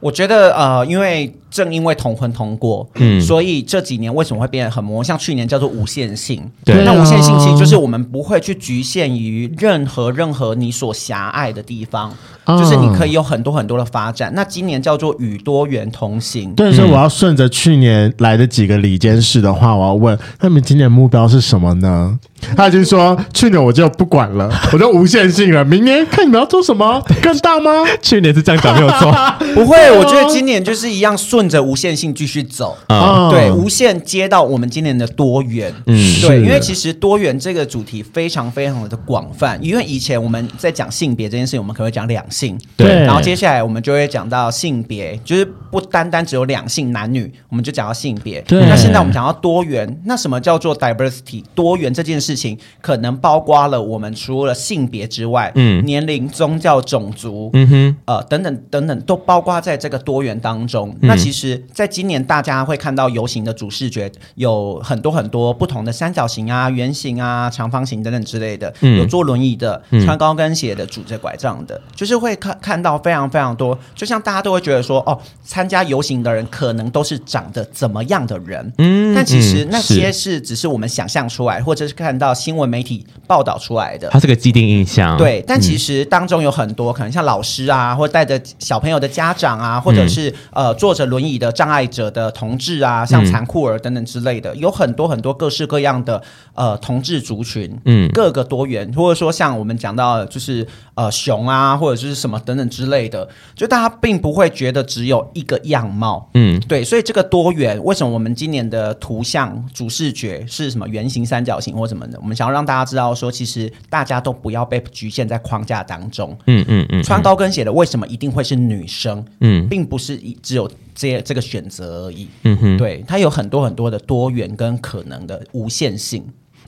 [0.00, 5.02] 我觉得呃，因为正因为同婚通过，嗯，所以这几年为什么会变得很模糊？
[5.02, 12.12] 像去年叫做无限性，对，那无限性其实就是我们不会去局限于任何任何你所狭隘的地方。
[12.48, 14.32] 就是你可以有很多很多的发展。
[14.32, 16.54] 那今年叫做与多元同行。
[16.54, 22.16] 对，所以我要顺着去年来的几个里监事的话，我要问他们今年目标是什么呢？
[22.56, 25.64] 他已经说去年我就不管了， 我就无限性了。
[25.64, 27.84] 明年看你们要做什么，更大吗？
[28.00, 29.12] 去年是这样讲没有错，
[29.52, 29.76] 不会。
[29.98, 32.76] 我觉得今年就是一样顺着无限性继续走。
[32.88, 35.72] 啊，对，无限接到我们今年的多元。
[35.86, 39.58] 嗯，对，因为其实多元这个主题非常非常的广泛。
[39.62, 42.58] 因为以前我们在讲性别这件事情，我们可能会讲两性。
[42.76, 45.46] 对，然后接下来我们就会讲到性别，就是
[45.76, 48.40] 不不单单只有两性男女，我们就讲到性别。
[48.42, 48.66] 对。
[48.66, 51.44] 那现在我们讲到多元，那什么叫做 diversity？
[51.54, 60.88] 多元这件事情可能包括了我们除了性别之外，嗯，年龄、宗教、种族，嗯哼，呃，等等等等，都包括在这个多元当中。
[61.02, 73.78] 嗯、那其实，在今年大家会看到游行的主视觉有很多很多不同的三角形啊、圆形啊、长方形等等之类的，嗯、有坐轮椅的、穿高跟鞋的、拄着拐杖的，就是会看看到非常非常多。
[73.94, 85.16] 就像大家都会觉得说，哦，参加游行的人可能都是长得怎么样的人，嗯，但其实那些是只是我们想象出来，或者是看到新闻媒体报道出来的，它是个既定印象。
[85.16, 96.22] 对，但其实当中有很多可能像老师啊，或带着小朋友的家长啊，或者是呃坐着轮椅的障碍者的同志啊，像残酷儿等等之类的，有很多很多各式各样的
[96.54, 112.18] 呃同志族群，嗯，各个多元，或者说像我们讲到的就是呃熊啊，或者是什么等等之类的，就大家并不会觉得只有一个样貌，嗯，对，所以这个多元，为什么我们今年的图像主视觉是什么圆形、三角形或什么的？
[112.20, 119.24] 我们想要让大家知道说，其实大家都不要被局限在框架当中，嗯嗯嗯，穿高跟鞋的为什么一定会是女生？
[119.40, 126.24] 嗯，并不是只有这这个选择而已，嗯哼，对，它有很多很多的多元跟可能的无限性。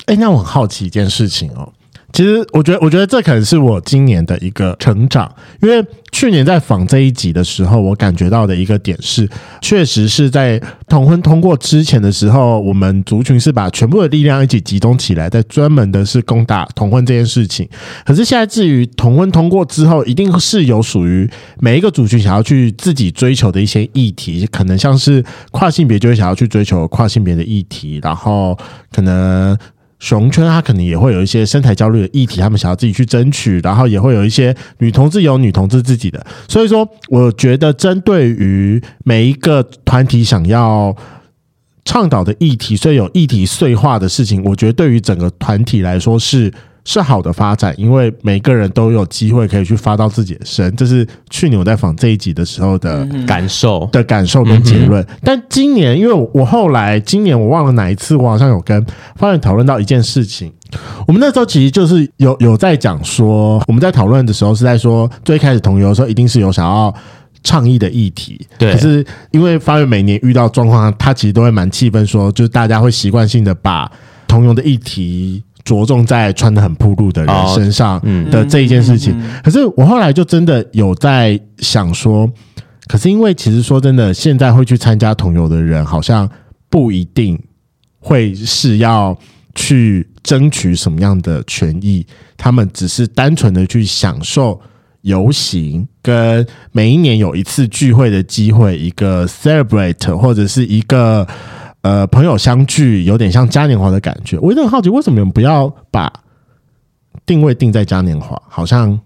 [0.06, 1.72] 哎，那我很好奇一件事情哦。
[2.10, 9.28] 其实，我觉得，我觉得这可能是我今年的一个成长，因为去年在访这一集的时候，我感觉到的一个点是，
[9.60, 17.68] 确实是在同婚通过之前的时候，我们族群是把全部的力量一起集中起来，在专门的是攻打同婚这件事情。
[18.06, 28.58] 可是现在，至于同婚通过之后，一定是有属于每一个族群想要去自己追求的一些议题，可能像是跨性别就会想要去追求跨性别的议题，然后
[28.90, 29.56] 可能。
[29.98, 36.24] 熊圈，他可能也会有一些身材焦虑的议题，他们想要自己去争取，然后也会有一些女同志有女同志自己的。
[36.48, 40.94] 所以说，我觉得针对于每一个团体想要
[41.84, 46.52] 倡导的议题，所以有议题碎化的事情，我觉得对于整个团体来说是。
[46.88, 55.06] 是好的发展，因为每个人都有机会可以去发到自己的声，这是去年我在访这一集的时候的感受的感受跟结论。
[55.22, 58.82] 但今年，因为我后来今年我忘了哪一次，我好像有跟
[59.16, 60.50] 发源讨论到一件事情。
[61.06, 66.94] 我们那时候其实就是有有在讲说，我们在讨论的时候是在说，最开始同游的时候一定是有想要
[67.44, 68.72] 倡议的议题，对。
[68.72, 73.92] 可是因为发源每年遇到状况，他其实都会蛮气愤，说就是大家会习惯性的把
[74.26, 75.44] 同游的议题。
[75.68, 78.00] 着重在穿的很暴露的人身上
[78.30, 82.26] 的这一件事情，可是我后来就真的有在想说，
[82.86, 86.26] 可是因为其实说真的，现在会去参加同游的人，好像
[86.70, 87.38] 不一定
[88.00, 89.14] 会是要
[89.54, 92.06] 去争取什么样的权益，
[92.38, 94.58] 他们只是单纯的去享受
[95.02, 101.28] 游行跟每一年有一次聚会的机会，一个 celebrate 或者是一个。
[101.82, 104.36] 呃，朋友相聚有点像嘉年华的感觉。
[104.40, 106.12] 我有点好奇，为什么你们不要把
[107.24, 108.40] 定位定在嘉年华？
[108.48, 109.00] 好像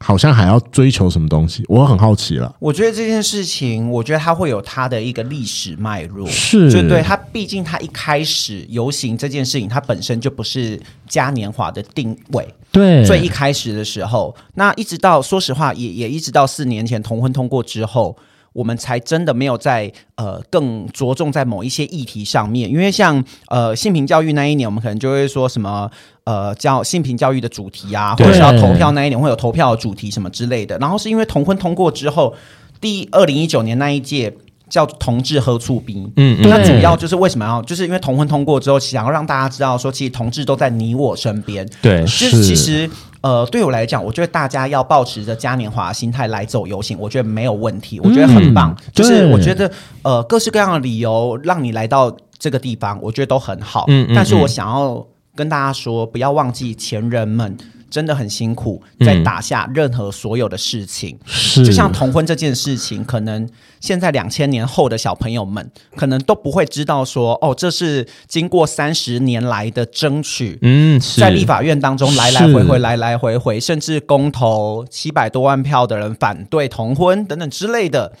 [0.00, 1.62] 好像还要追求什么东西？
[1.68, 2.56] 我很好奇了。
[2.58, 6.26] 我觉得这件事情，我觉得它会有它的一个历史脉络。
[6.26, 12.48] 是，就对它，毕竟它一开始游行这件事情，它本身就不是嘉年华的定位。
[12.72, 18.16] 对，最一开始的时候，那一直到说实话，也也一直到四年前同婚通过之后。
[18.54, 25.90] 我们才真的没有在呃更着重在某一些议题上面，因为像呃性平教育那一年，我们可能就会说什么
[26.22, 30.78] 呃叫性平教育的主题啊，或者是要投票那一年会有投票的主题什么之类的。
[30.78, 32.32] 然后是因为同婚通过之后，
[32.80, 34.32] 第二零一九年那一届
[34.70, 42.88] 叫同志喝醋兵，嗯，嗯，那主要就是为什么要，就是因为同婚通过之后，想要让大家知道说，其实同志都在你我身边，对，就是其实。
[43.24, 48.76] 呃，对我来讲，我觉得大家要保持着嘉年华心态来走游行，我觉得没有问题，我觉得很棒。
[48.78, 49.70] 嗯、就是我觉得，
[50.02, 53.86] 呃，各式各样的理由让你来到这个地方，我觉得都很好。
[53.88, 55.02] 嗯，但是我想要
[55.34, 57.56] 跟大家说，不要忘记前人们。
[57.94, 61.64] 真的很辛苦，在打下任何所有的事情，是。
[61.64, 78.12] 就像同婚这件事情，可能现在两千年后的小朋友们，可能都不会知道说，哦，这是经过三十年来的争取，嗯，在立法院当中来来回回，来来回回，甚至公投七百多万票的人反对同婚等等之类的，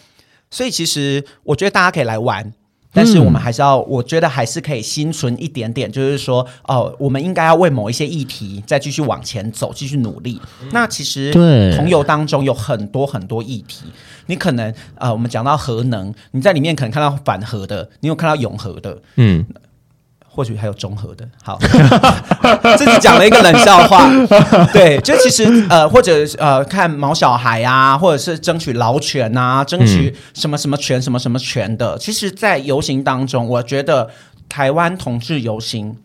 [0.52, 2.52] 所以其实我觉得大家可以来玩。
[2.94, 10.40] 但是我们还是要，我觉得还是可以心存一点点，就是说，哦，我们应该要为某一些议题再继续往前走，继续努力。
[10.70, 13.84] 那其实，对，同游当中有很多很多议题，
[14.26, 19.44] 你可能，呃，我们讲到核能，你在里面可能看到反核的，你有看到永核的，嗯。
[20.34, 21.24] 或许还有综合的。
[21.42, 21.58] 好，
[22.76, 24.10] 自己讲了一个冷笑话。
[24.72, 31.96] 对，就其实呃，或者呃，看毛小孩啊，或者是争取劳权啊，争取什么什么权、什么什么权的。
[31.98, 34.10] 其实，在游行当中，我觉得
[34.48, 35.96] 台湾同志游行。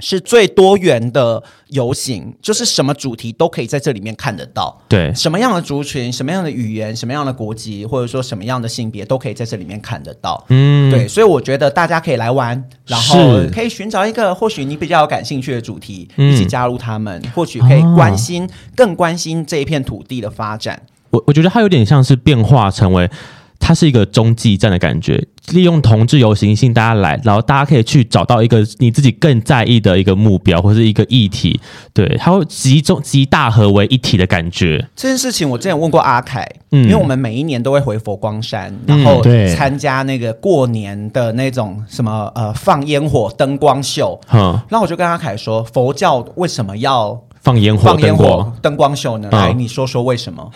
[0.00, 4.80] 是最多元的游行，就是什么主题都可以在这里面看得到。
[4.88, 10.44] 对，什么样的族群、什么样的语言、什么样的国籍，或者说什么样的性别，都可以在这里面看得到。
[10.50, 20.80] 嗯，对，所以我觉得大家可以来玩，然后可以寻找一个或许你比较有感兴趣的主题，一起加入他们，或许可以关心、哦、更关心这一片土地的发展。
[21.10, 23.10] 我我觉得它有点像是变化成为。
[23.58, 31.60] 它是一个中继站的感觉，利用同志游行性大家来，然后大家可以去找到一个你自己更在意的一个目标或者是一个议题，
[31.92, 34.86] 对，它会集中集大合为一体的感觉。
[34.96, 39.22] 这件事情我之前问过阿凯，嗯，因为我们每一年都会回佛光山，然后
[39.54, 49.28] 参加那个过年的那种什么呃放烟火灯光秀，嗯，然后我就跟阿凯说，佛教为什么要放烟火放烟火灯光秀呢？
[49.30, 50.50] 来，你说说为什么？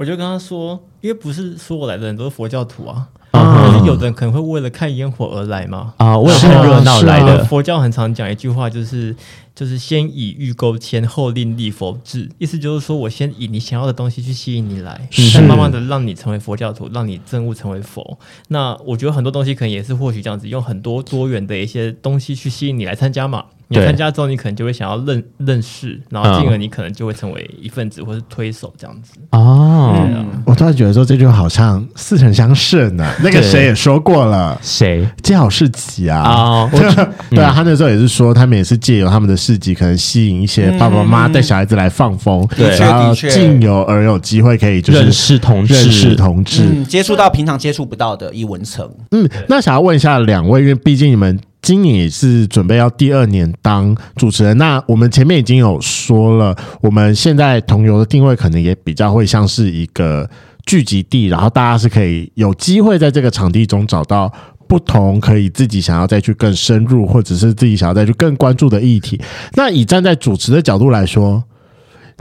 [0.00, 7.44] 我就跟他说，因为不是说我来的人都是佛教徒啊，啊可是有的人可能会为了看烟火而来嘛，啊，为了看热闹来的。
[7.44, 9.14] 佛教很常讲一句话，就是
[9.54, 18.18] 就是先以欲勾牵，后令立佛志，意思就是说我先以你想要的东西去吸引你来，再慢慢的让你成为佛教徒，让你证悟成为佛。
[18.48, 23.44] 那我觉得很多东西可能也是或许这样子，用很多多元的一些东西去吸引你来参加嘛。
[23.72, 29.12] 你参加之后，你可能就会想要认认识，然后进而你可能就会成为一份子或是推手这样子。
[29.30, 29.94] 哦，
[30.44, 33.08] 我突然觉得说这句话好像似曾相识呢。
[33.22, 35.06] 那个谁也说过了，谁？
[35.22, 36.18] 接好市集啊。
[36.18, 36.70] 啊，
[37.30, 48.90] 对啊，他那时候也是说，他们也是借由他们的市集，可能吸引一些爸爸妈妈带小孩子来放风，对，然后进而而有机会可以就是认识同志，认识同志，接触到平常接触不到的艺文层。
[49.12, 51.38] 嗯，那想要问一下两位，因为毕竟你们。
[51.62, 60.28] 今年也是准备要第二年当主持人，那我们前面已经有说了，我们现在同游的定位可能也比较会像是一个
[60.64, 64.32] 聚集地，然后大家是可以有机会在这个场地中找到
[64.66, 69.20] 不同可以自己想要再去更深入，或者是自己想要再去更关注的议题。
[69.54, 71.44] 那以站在主持的角度来说。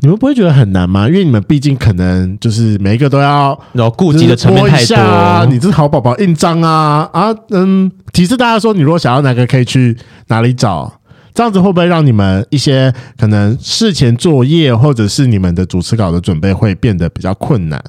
[0.01, 1.07] 你们不会觉得很难吗？
[1.07, 5.45] 因为你们毕竟可能就是每一个都要，然后顾及的层面太多啊。
[5.49, 9.97] 你这是好宝宝印章啊啊嗯，提示大家说，你如果想要哪个可以去
[10.27, 10.99] 哪里找，
[11.33, 17.83] 这样子会不会让你们一些可能事前作业或者是你们的主持稿的准备会变得比较困难？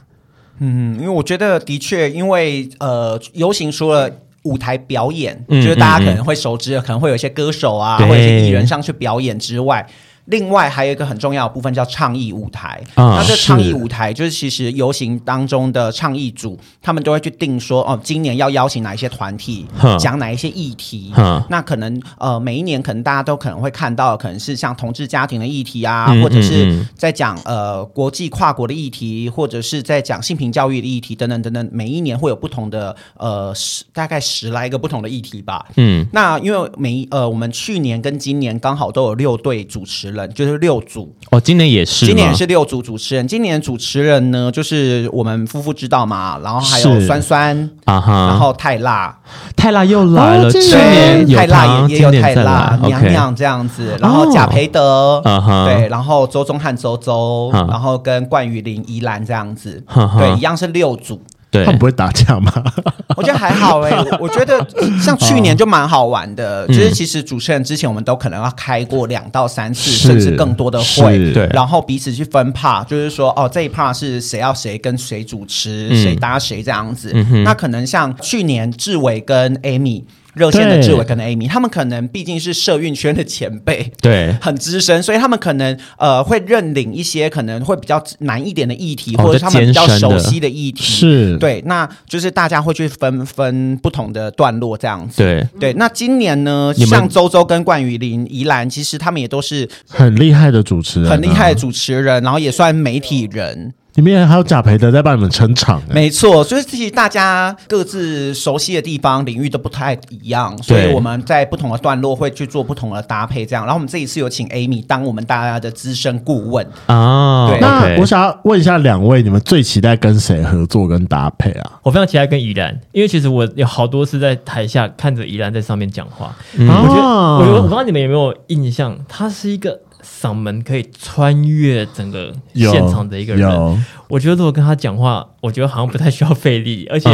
[0.58, 4.10] 嗯，因为我觉得的确，因为呃，游行除了
[4.42, 9.86] 舞台表演，嗯、就是大家可能会熟知的，嗯嗯嗯可能会有一些歌手啊，或者一些艺人上去表演之外。
[10.30, 19.66] 另外还有一个很重要的部分叫倡议舞台，啊、那这倡议舞台就是其实游行当中的倡议组，他们都会去定说哦，今年要邀请哪一些团体，
[19.98, 21.12] 讲哪一些议题。
[21.48, 31.68] 那可能呃每一年可能大家都可能会看到，可能是像同志家庭的议题啊，嗯、或者是在讲呃国际跨国的议题，或者是在讲性平教育的议题等等等等。
[31.72, 35.66] 每一年会有不同的呃十大概十来个不同的议题吧。
[35.76, 40.19] 嗯，那因为每呃我们去年跟今年刚好都有六队主持人。
[40.28, 41.14] 就是六组。
[41.30, 43.26] 哦，今年也是，今年也是六组主持人。
[43.26, 49.16] 今年主持人呢，就是我们夫妇知道嘛，然后还有酸酸啊哈，然后太辣，
[49.56, 55.22] 太辣又来了，去年太辣也也有太辣娘娘这样子，然后贾培德，
[55.64, 59.82] 对，然后周宗汉周周，然后跟冠宇林宜兰这样子，
[60.18, 61.20] 对，一样是六组。
[61.50, 61.64] 对。
[61.64, 62.52] 他们不会打架吗？
[63.16, 64.64] 我觉得还好哎、欸，我觉得
[65.02, 77.10] 像去年就蛮好玩的，就、哦、是其实主持人之前我们都可能要开过两到三次，甚至更多的会，对，然后彼此去分 part，就是说哦这一 part 是谁要谁跟谁主持，谁搭谁这样子。
[77.14, 80.04] 嗯、那可能像去年志伟跟 Amy。
[80.40, 91.36] 热线的志伟跟 Amy，他们可能毕竟是社运圈的前辈，对，很资深，所以他们可能呃会认领一些可能会比较难一点的议题，或者他们比较熟悉的议题，是。
[91.36, 95.46] 对，那就是大家会去分分不同的段落这样子，对。
[95.60, 95.72] 对。
[95.74, 103.74] 那今年呢，像周周跟冠宇林、宜兰，其实他们也都是很厉害的主持人，很厉害的主持人，然后也算媒体人。
[103.94, 113.64] 里面还有贾培德在帮你们撑场，没错，所以其实大家各自熟悉的地方领域都不太一样，所以我们在不同的段落会去做不同的搭配，这样。
[113.64, 117.48] 然后我们这一次有请 Amy 当我们大家的资深顾问啊。
[117.48, 121.72] 对，那我想要问一下两位，你们最期待跟谁合作跟搭配啊？
[121.82, 129.80] 我非常期待跟宜然，因为其实我有好多次在台下看着宜然在上面讲话，嗯、我觉得，我我不知道你们有没有印象，他是一个。
[130.02, 137.08] 嗓门可以穿越整个现场的一个人，我觉得如果跟他讲话，我觉得好像不太需要费力，而且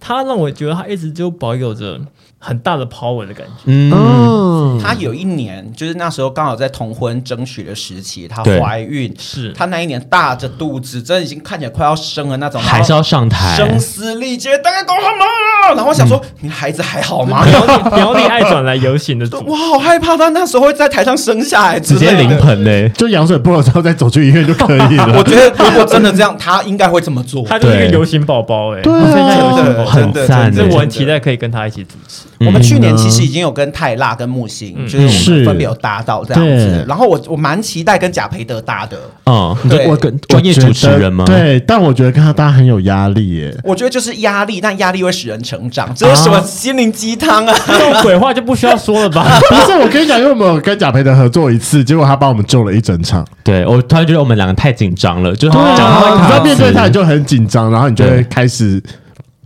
[0.00, 2.00] 他让我觉得他一直就保有着
[2.38, 3.62] 很大的 power 的感觉。
[3.66, 9.52] 嗯，他有一年就是那时候刚好在同婚争取的时期，她怀孕，是。
[9.52, 13.56] 她那一年大着肚子，真的已经看起来快要生了那种，还是要上台。
[13.56, 15.74] 声嘶力竭，大家搞什么？
[15.74, 17.44] 然后我想说，你孩子还好吗？
[17.92, 25.12] 苗栗爱转来游行的， 我好害怕他那时候会在台上生下来，直接临盆嘞，就羊水破了之后再走去医院就可以了。
[25.18, 27.44] 我觉得如果真的这样，他应该会这么做。
[27.44, 32.27] 他就是一个游行宝宝哎，对，现在游行宝宝很赞，我很期待可以跟他一起主持。
[32.40, 36.84] 我们去年其实已经有跟泰辣跟木星，就是我们分别有搭到这样子。
[36.88, 38.96] 然后我我蛮期待跟贾培德搭的。
[39.26, 39.56] 嗯，
[39.88, 41.24] 我跟专业主持人吗？
[41.26, 43.56] 对，但我觉得跟他搭很有压力耶。
[43.64, 45.92] 我觉得就是压力，但压力会使人成长。
[45.94, 47.54] 这是什么心灵鸡汤啊？
[47.66, 49.26] 这 种鬼话就不需要说了吧？
[49.50, 53.26] 不是，我跟你讲，因为我们有跟贾培德合作一次，结果他帮我们救了一整场。
[53.42, 58.82] 对，我突然觉得我们两个太紧张了，就是讲话你在面对他你就很紧张，然后你就会开始。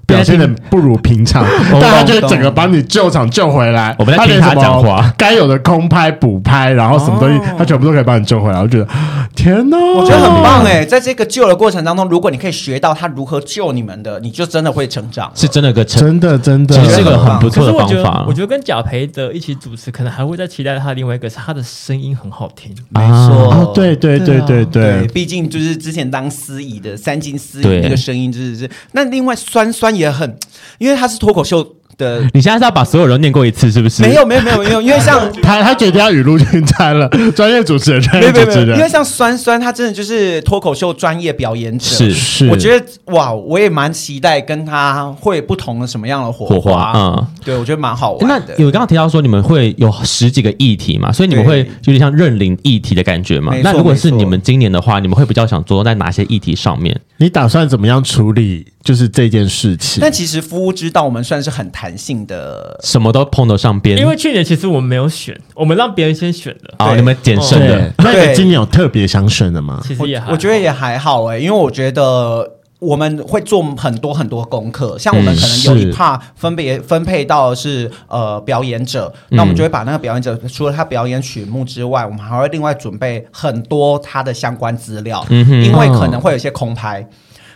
[0.07, 1.45] 表现的不如平常，
[1.81, 3.95] 但他就整个把你救场救回来。
[3.99, 8.61] 我们在听他讲话，该有的空拍补拍，然后什么东西，他全部都可以帮你救回来。
[8.61, 8.87] 我觉得
[9.35, 10.85] 天哪，我觉得很棒哎！
[10.85, 15.31] 在这个救的过程当中，如果你可以学到他如何救你们的，你就真的会成长。
[15.35, 18.25] 是真的个成，真的真的，其实是个很不错的方法。
[18.27, 22.75] 我觉得跟贾培德一起主持，可能还会再期待他另外一个，是他的声音很好听。
[22.91, 28.71] 没错，对对对对对，毕竟就是之前当司仪的三金司仪那个声音，就是是。
[28.93, 30.37] 那另外酸酸也也很。
[30.79, 34.03] 因为他是脱口秀的，你现在是要把所有人念过一次，是不是？
[34.03, 34.83] 没有，没有，没有，没有。
[34.83, 37.09] 因为像 他，他决定要语录精餐了。
[37.37, 38.77] 专业主持人，专业主持人。
[38.77, 41.85] 因为像酸酸，他真的就是脱口秀专业表演者。
[41.85, 46.93] 是是，我觉得哇，我也蛮期待跟他会不同的什么样的火花。
[46.95, 48.55] 嗯，对，我觉得蛮好玩的。
[48.57, 53.55] 那有刚刚提到说你们会有十几个议题嘛，所以你们会有点像认领议题的感觉嘛？
[53.63, 56.99] 那如果是你们今年的话，你们会比较想做在哪些议题上面？
[57.19, 58.67] 你打算怎么样处理？
[58.83, 63.99] 就是这件事情，但其实夫知道我们算是很弹性的，什么都碰得上边。
[63.99, 66.73] 因为去年其实我们没有选，我们让别人先选的。
[66.79, 67.93] 啊，你们简胜的。
[67.99, 69.79] 那你今年有特别想选的吗？
[69.85, 87.07] 其实也还，我觉得也还好哎，因为我觉得我们会做很多很多功课，像我们可能有一 part 分别分配到的是呃表演者，那我们就会把那个表演者除了他表演曲目之外，我们还会另外准备很多他的相关资料，因为可能会有一些空拍。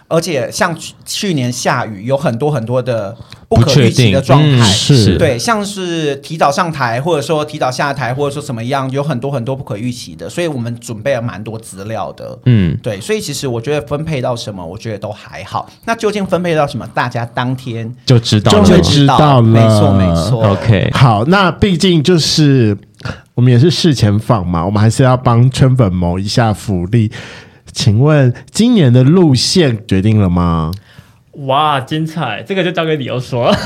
[0.09, 3.17] 而且像去年下雨，有很多很多的
[3.49, 12.39] 不可预期的状态，是对，像是提早上台，或者说提早下台，或者说怎么样，有很多很多不可预期的，所以我们准备了蛮多资料的。
[12.45, 15.69] 嗯，对，所以其实我觉得分配到什么，我觉得都还好。
[15.87, 19.43] 那究竟分配到什么，大家当天就知道，就知道了。
[19.43, 20.47] 没错，没错。
[20.51, 22.77] OK，好，那毕竟就是
[23.35, 27.11] 我们也是事前放嘛，我们还是要帮圈粉谋一下福利。
[27.77, 30.73] 请问今年的路线决定了吗？
[31.45, 32.43] 哇，精彩！
[32.43, 33.57] 这个就交给你要说了，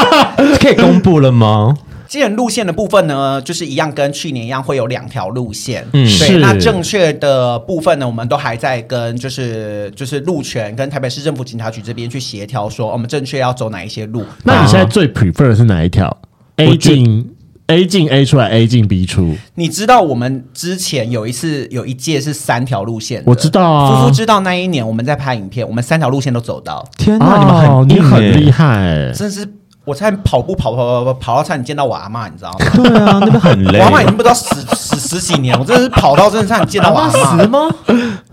[0.58, 1.76] 可以公布了吗？
[2.08, 5.86] 今年路线的部分呢，就是一样跟去年一样，会有两条路线。
[5.92, 6.06] 嗯，对。
[6.06, 14.24] 是那正确的部分呢，我们都还在跟就是就是路权跟台北市政府警察局这边去协调，说我们正确要走哪一些路。
[14.44, 16.16] 那你现在最 prefer 的是哪一条
[16.56, 17.34] ？A 进。
[17.68, 19.36] A 进 A 出来，A 进 B 出。
[19.54, 24.00] 你知道我们之前有一次有一届是三条路线，我知道啊。
[24.00, 26.82] 夫夫知道那一年我们在拍影片，我们三条路线都走到。
[26.96, 29.46] 天哪，你们很你很厉害，真是
[29.84, 32.58] 我在跑步跑跑跑跑跑到差点见到我阿嬷，你知道吗？
[32.74, 33.80] 对啊，那边很累。
[33.80, 37.38] 我阿嬷已经不知道死死十几年，我真的是跑到真的差点见到我阿嬷。
[37.38, 37.68] 死吗？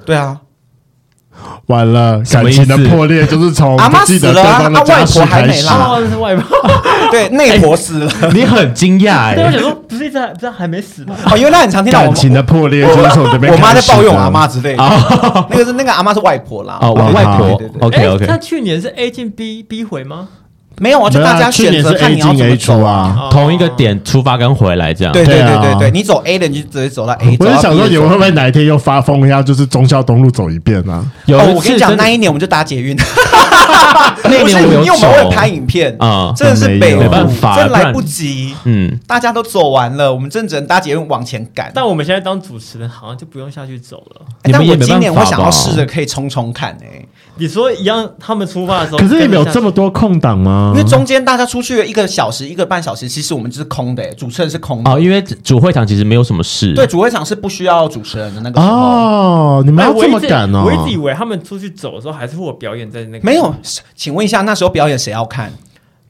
[0.06, 0.40] 对啊。
[1.68, 6.58] 完了，感情的破裂就是从阿妈死了，他外婆还没啦，是外婆，
[7.12, 11.16] 对，内婆死了，你很惊讶哎，我想说不是一直这样还没死吗？
[11.32, 14.84] 哦，因为他很常听到感情的破裂就是从这边，我妈在抱怨我阿妈之类的，
[15.50, 20.28] 那个是那个阿妈是外婆啦，哦，外婆，OK OK，那去年是 A 进 B B 回吗？
[20.80, 25.14] 没有啊，就大家选择看你要怎么走啊，同一个点出发跟回来这样。
[25.14, 27.38] 对对对对对，你走 A 的你就直接走到 A。
[27.40, 31.06] 我是想说，你们会不会哪一天又发疯一下，就是忠孝东路走一遍啊？
[31.26, 32.96] 有，我跟你讲，那一年我们就搭捷运。
[34.26, 38.54] 那一年我们有走，会拍影片啊，真的是北没办法，真来不及。
[38.66, 41.72] 嗯，大家都走完了，我们真只能搭捷运往前赶。
[41.74, 44.22] 但我们现在当主持人，好像就不用下去走了。
[44.44, 47.08] 但我今年我想要试着可以冲冲看诶。
[47.38, 50.72] 你说一样，他们出发的时候，可是你们有这么多空档吗？
[50.76, 54.92] 因为中间大家出去了一个小时、一个半小时，其实我们就是空的，主持人是空的。
[54.92, 56.74] 哦，因为主会场其实没有什么事。
[56.74, 58.74] 对，主会场是不需要主持人的那个时候。
[58.74, 60.64] 哦，你们要这么赶哦？
[60.66, 63.26] 我一直以为他们出去走的时候，还是会有表演在那个。
[63.26, 63.54] 没有，
[63.96, 65.52] 请问一下，那时候表演谁要看？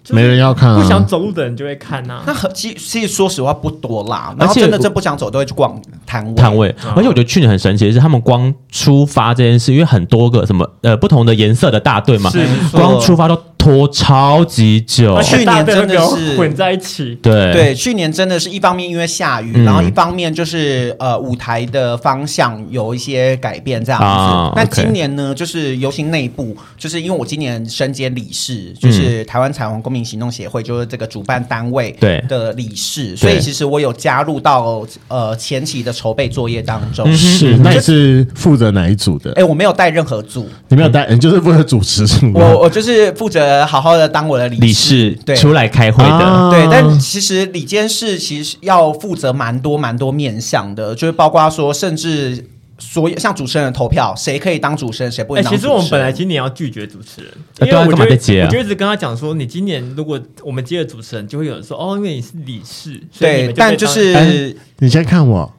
[0.09, 2.21] 没人要看啊，不想走路的人就会看呐。
[2.25, 6.33] 那很其其实说实话不多啦，然后真的真不想走都会去逛摊位。
[6.35, 12.31] 摊位，而且我觉得去年很神奇的是，他们光出发这件事，因为很多个什么呃不同的颜色的大队嘛，
[12.71, 13.35] 光出发都
[13.65, 15.19] 拖超级久。
[15.23, 24.53] 去年真的是混在一起，对对，去年真的是一方面因为下雨，然后一方面就是呃舞台的方向有一些改变这样子。
[24.55, 31.91] 那今年呢，就是游行内部，就是因为我今年身兼理事，就是台湾彩虹公民行动协会，就是这个主办单位
[32.29, 37.11] 的理事，所以其实我有加入到呃前期的筹备作业当中。
[37.15, 39.33] 是，那你是负责哪一组的？
[39.33, 42.31] 哎，我没有带任何组，你没有带，你就是负责主持组。
[42.35, 43.54] 我我就是负责。
[43.63, 46.67] 好好的当我的理事，对，出来开会的，啊、对。
[46.71, 52.43] 但其实理监事其实要负责蛮多蛮多面向的，就是包括说，甚至
[52.79, 55.61] 所有像主持人的投票，谁可以当主持人，谁不能当主持人。
[55.61, 57.31] 其实我们本来今年要拒绝主持人，
[57.61, 65.53] 因为我就我就一直跟他讲说，你今年如果我们接了主持人，就会有人说哦，因为你是理事，对，但就是、欸、你先看我。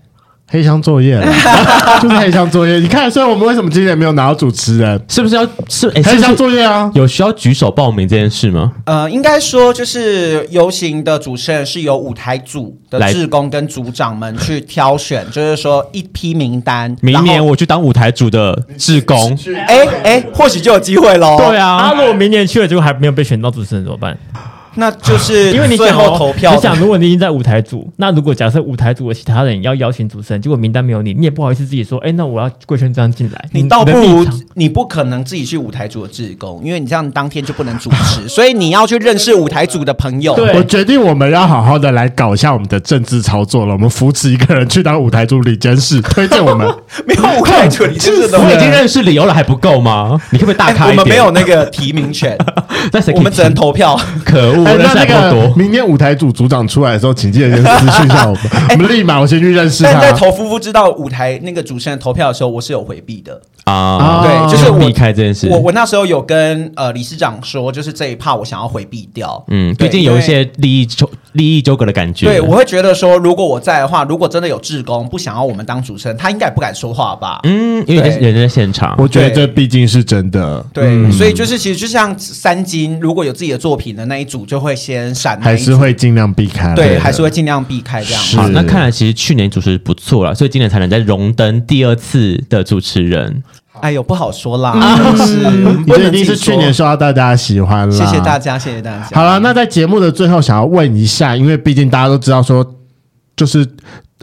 [0.48, 1.26] 黑箱作业了，
[2.00, 2.78] 就是黑箱作业。
[2.78, 5.00] 你看，所以我们为什么今年没有拿到主持人？
[5.08, 6.88] 是不是要是黑箱作业啊？
[6.94, 8.72] 有需要举手报名这件事吗？
[8.86, 16.96] 呃，应该说就是游行的主持人是由舞台组的志工跟组长们去挑选， 就是说一批名单。
[17.02, 19.36] 明年我去当舞台组的志工，
[19.66, 21.36] 哎哎，或许就有机会喽。
[21.38, 24.16] 对啊，如果明年去了，结果还没有被选到主持人怎么办？
[24.76, 40.34] 那就是因为你最后投票，你想，如果你已经在舞台组，那如果假设舞台组的其他人要邀请主持人，结果名单没有你，你也不好意思自己说，哎，那我要贵圈这样进来，你倒不如你不可能自己去舞台组的志工，因为你这样当天就不能主持， 所以你要去认识舞台组的朋友。
[40.54, 46.66] 我决定我们要好好的来搞一下我们的政治操作了，我们扶持一个人去当舞台组理监事，推荐我们
[47.06, 50.20] 没有舞台组理监事的，我已经认识理由了还不够吗？
[50.30, 50.98] 你可不可以大开一点？
[50.98, 52.36] 我们没有那个提名权，
[52.92, 53.98] 但是我们只能投票。
[54.24, 55.52] 可恶，那那个。
[55.56, 58.42] 明天舞台组组长出来的时候，请记得先私讯一下我们，
[58.72, 59.92] 我们立马我先去认识他。
[59.92, 65.48] 但在投夫妇知道舞台那个主持人投票的时候，我是有回避的啊，对，就是避开这件事。
[65.50, 69.42] 我我那时候有跟呃理事长说，就是这一趴我想要回避掉。
[69.48, 72.26] 嗯，毕竟有一些利益纠利益纠葛的感觉。
[72.26, 77.40] 对，我会觉得说，如果我在的话，如果真的有志工不想要我们当主持人，他应该也不敢说话吧？
[77.44, 80.64] 嗯，因为人在现场，我觉得这毕竟是真的。
[80.72, 86.74] 对，所以就是其实就像三金，如果有自己的作品的那一组，就会先闪，还是会尽量避开。
[86.74, 88.22] 对，还是会尽量避开这样。
[88.36, 93.42] 好，那看来其实去年主持不错了，所以今年才能再荣登第二次的主持人。
[93.80, 94.74] 哎呦，不好说啦，
[95.16, 95.40] 是，
[95.86, 97.94] 一定是去年受到大家喜欢了。
[97.94, 99.08] 谢谢大家，谢谢大家。
[99.14, 102.66] 好了，那在节目的最后，想要问一下，因为毕竟大家都知道说，
[103.36, 103.66] 就是。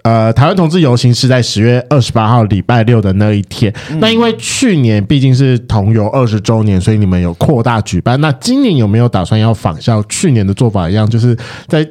[0.02, 3.74] 呃，台湾同志游行是在十月二十八号礼拜六的那一天。
[3.90, 8.20] 嗯、那因为去年毕竟是同游二十周年，所以你们有扩大举办。
[8.20, 11.34] 那今年有没有打算要仿效去年的做法一样，就是
[11.70, 11.88] 在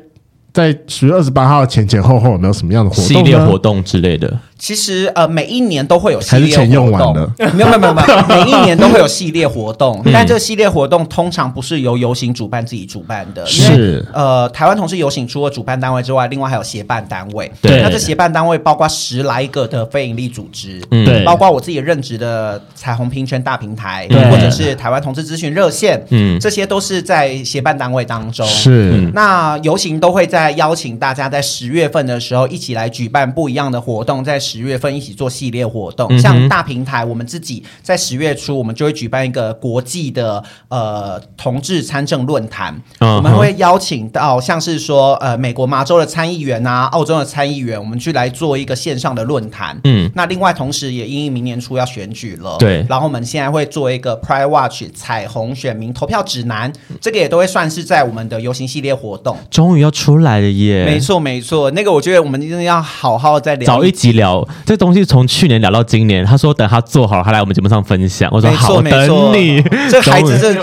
[0.53, 4.39] 在十月二十八号前前后后有没有什么样的活动系列活动之类的？
[4.63, 7.33] 其实呃， 每一年都会有系列活动，还是钱用完了？
[7.53, 17.51] 没有没有没有没有，每一年都会有系列活动，但这个系列活动通常不是由游行主办自己主办的，因为是呃，台湾同志游行除了主办单位之外，另外还有协办单位。
[17.61, 24.23] 对，那这协办单位包括十来个的非营利组织，嗯，对，包括我自己任职的彩虹平权大平台，对。
[24.31, 28.47] 或者是台湾同志咨询热线，嗯，这些都是在协办单位当中。
[28.47, 34.41] 是，那游行都会在邀请大家在十月份的时候一起来举办不一样的活动，在。
[34.53, 49.81] 十月份一起做系列活动，像大平台，我们自己在十月初，我们就会举办一个国际的呃同志参政论坛，我们会邀请到像是说呃美国麻州的参议员啊，澳洲的参议员，我们去来做一个线上的论坛。
[49.85, 59.39] 嗯，那另外同时也因为明年初要选举了，对，然后我们现在会做一个 Pride Watch 彩虹选民投票指南，这个也都会算是在我们的游行系列活动。
[59.51, 60.85] 终于要出来了耶！
[60.85, 64.42] 没错没错，那个我觉得我们一定要好好再聊，早一集聊。
[64.65, 68.29] 这东西从去年聊到今年，他说等他做好了，他来我们节目上分享。
[68.33, 69.63] 我说好，等你。
[69.91, 70.55] 这孩子这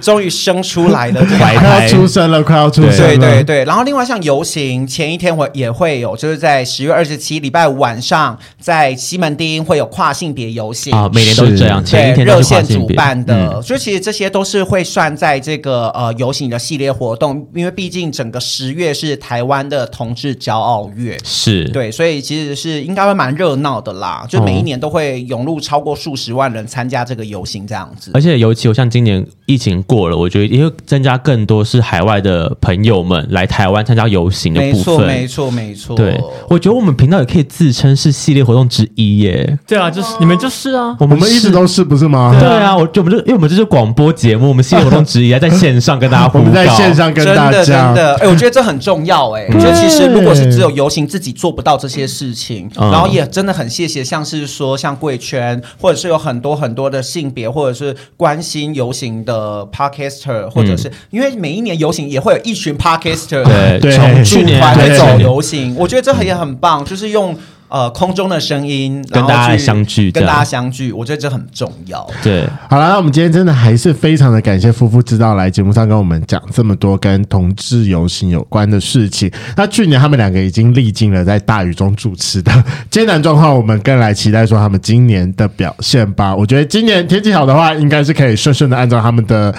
[0.00, 3.16] 终于生出来了，快要出生了，快要出生了。
[3.18, 3.64] 对对对。
[3.64, 11.84] 然后另外像游行前一天，我也会有，就是在十月二十七礼拜五晚上，在西门町会有跨性别游行啊，每年都是这样。
[11.84, 22.85] 前一天热线主办的，所以其实这些都是会算在这个呃游行的系列活动，因为毕竟整个十月是台湾的同志骄傲月，是对，所以其实是。
[22.86, 28.10] 应该会蛮热闹的啦，就每一年都会涌入超过数十万人参加这个游行这样子。
[28.14, 35.06] 而且尤其我像今年疫情过了，我觉得也会增加更多是海外的朋友们来台湾参加游行的部分。
[35.06, 35.96] 没错，没错，没错。
[35.96, 39.58] 对，我觉得我们频道也可以自称是系列活动之一耶。
[39.66, 42.36] 对啊，就是你们就是啊，我们一直都是不是吗？
[42.38, 49.46] 对啊，我就我们就因为我们这是广播节目，我们系列活动之一， 在线上跟大家互动，我们在线上跟大家，真的， 哎，我觉得这很重要哎。
[49.48, 63.44] 我觉得其实如果是只有游行自己做不到这些事情，然后也真的很谢谢，像是说像贵圈，或者是有很多很多的性别，或者是关心游行的 Podcaster，或者是因为每一年游行也会有一群 Podcaster
[63.80, 67.36] 对，从去年来走游行，我觉得这也很棒，就是用。
[67.68, 72.08] 呃，空中的声音跟大家相聚，跟大家相聚，我觉得这很重要。
[72.22, 79.30] 对，好了，那我们今天真的还是非常的感谢夫妇知道来节目上跟我们讲这么多跟同志游行有关的事情。
[79.56, 82.52] 那去年他们两个已经历经了在大雨中主持的
[82.90, 86.34] 艰难状况，我们更来期待说他们今年的表现吧。
[86.34, 89.54] 我觉得今年天气好的话，应该是可以顺顺的按照他们的。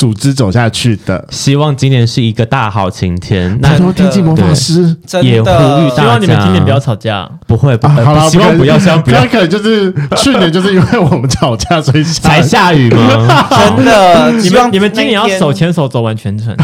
[0.00, 3.54] 组织走下去的，希望今年是一个大好晴天。
[3.60, 7.28] 那说天气魔法师也呼吁大家，希望你们今年不要吵架。
[7.46, 9.26] 不会，不会，好了，希望不要，希望不要。
[9.26, 13.46] 可能就是去年就是因为我们吵架，所以才下雨吗？
[13.76, 16.56] 真的， 你们你们今年要手牵手走完全程。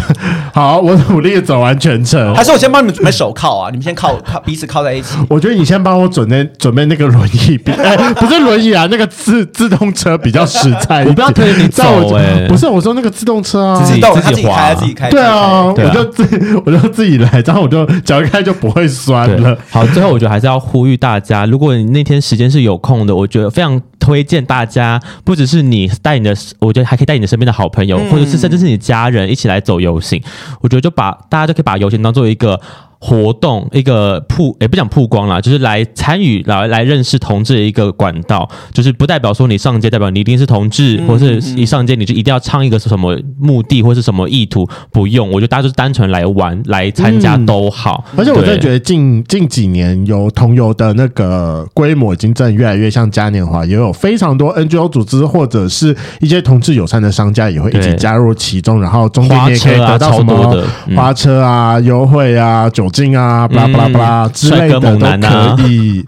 [0.57, 2.35] 好，我努力走完全程。
[2.35, 3.69] 还是我先帮你们准备手铐啊？
[3.71, 5.15] 你们先靠靠彼此靠在一起。
[5.29, 11.05] 我觉得你先帮我准备准备那个轮椅， 哎，不是轮椅啊，那个自自动车比较实在。
[11.05, 11.85] 我不要推你走，
[12.17, 13.83] 哎，不是，我说那个自动车啊。
[13.85, 15.11] 自己自己开，自己开。
[15.11, 16.25] 对啊，我就自
[16.65, 19.55] 我就自己来，这样我就脚一开就不会酸了。
[19.69, 30.19] 好，最后我觉得还是要呼吁大家，如果你那天时间是有空的，我觉得非常推荐大家，不只是你带你的，我觉得还可以带你的身边的好朋友，或者是甚至是你家人一起来走游行。
[30.61, 32.61] 我觉得就把大家就可以把游行当做一个。
[33.07, 48.05] 活动一个曝也、欸、不讲曝光啦，就是来参与来来认识同志的一个管道，就是不代表说你上街代表你一定是同志，嗯、或是一上街你就一定要唱一个是什么目的或是什么意图，不用，我觉得大家就是单纯来玩来参加都好。
[48.13, 66.03] 嗯、而且我真的觉得近近几年有同游的那个规模已经真的越来越像嘉年华，也有非常多 NGO 组织或者是一些同志友善的商家也会一起加入其中，然后中间也可以得到什么花车啊、嗯、花车啊优惠啊酒精啊，巴拉巴拉巴拉之类的都可以。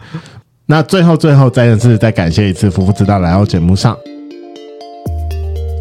[0.64, 3.94] 那最后最后再一次再感谢一次夫妇知道来到节目上。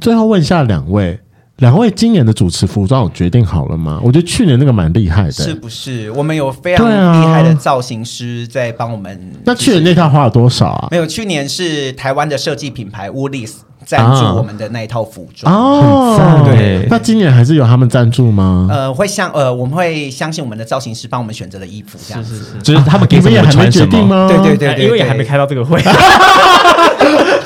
[0.00, 1.18] 最后问一下两位，
[1.58, 4.00] 两位今年的主持服装有决定好了吗？
[4.02, 6.10] 我觉得去年那个蛮厉害的，是不是？
[6.10, 9.32] 我们有非常厉害的造型师在帮我们。
[9.44, 10.88] 那去年那套花了多少啊？
[10.90, 13.52] 没有，去年是台湾的设计品牌 Woolies
[13.86, 16.44] 赞助我们的那一套服装哦，很赞。
[16.56, 18.66] 对，那今年还是有他们赞助吗？
[18.70, 22.42] 呃，会相呃，我们会相信我们的造型师帮我们选择的衣服，这样子。
[22.62, 24.26] 就是他们给你们也还没决定吗？
[24.28, 25.80] 对对对，因为也还没开到这个会。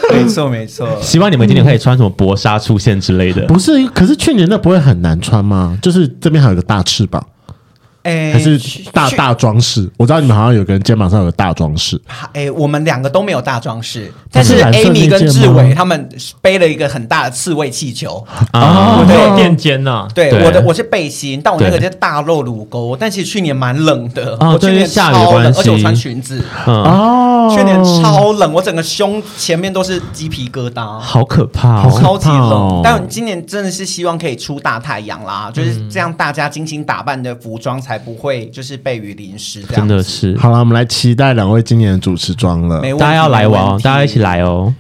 [0.15, 3.43] 没错没错，希望你们今年可以穿什么薄纱出现之类的。
[3.47, 5.79] 不是，可是去年那不会很难穿吗？
[5.83, 7.25] 就是这边还有个大翅膀。
[8.03, 8.59] 哎，还是
[8.93, 9.91] 大大装饰。
[9.97, 12.01] 我知道你们好像有个人肩膀上有个大装饰。
[12.33, 16.09] 哎，我们两个都没有大装饰，但是 Amy 跟志伟他们
[16.41, 20.09] 背了一个很大的刺猬气球啊，对，垫肩呐。
[20.15, 22.97] 对，我的我是背心，但我那个就大露乳沟。
[22.99, 26.43] 但其实去年蛮冷的，我去年下雨关系，而且我穿裙子。
[26.67, 32.81] 哦，去年超冷，我整个胸前面都是鸡皮疙瘩，好可怕，超级冷。
[32.83, 40.37] 但今年真的是希望可以出大太阳啦，就是这样，大家精心打扮的服装才不会就是被雨淋湿，真的是。
[40.37, 44.75] 好了，我们来期待两位今年的主持装了，大家要来玩，大家一起来哦。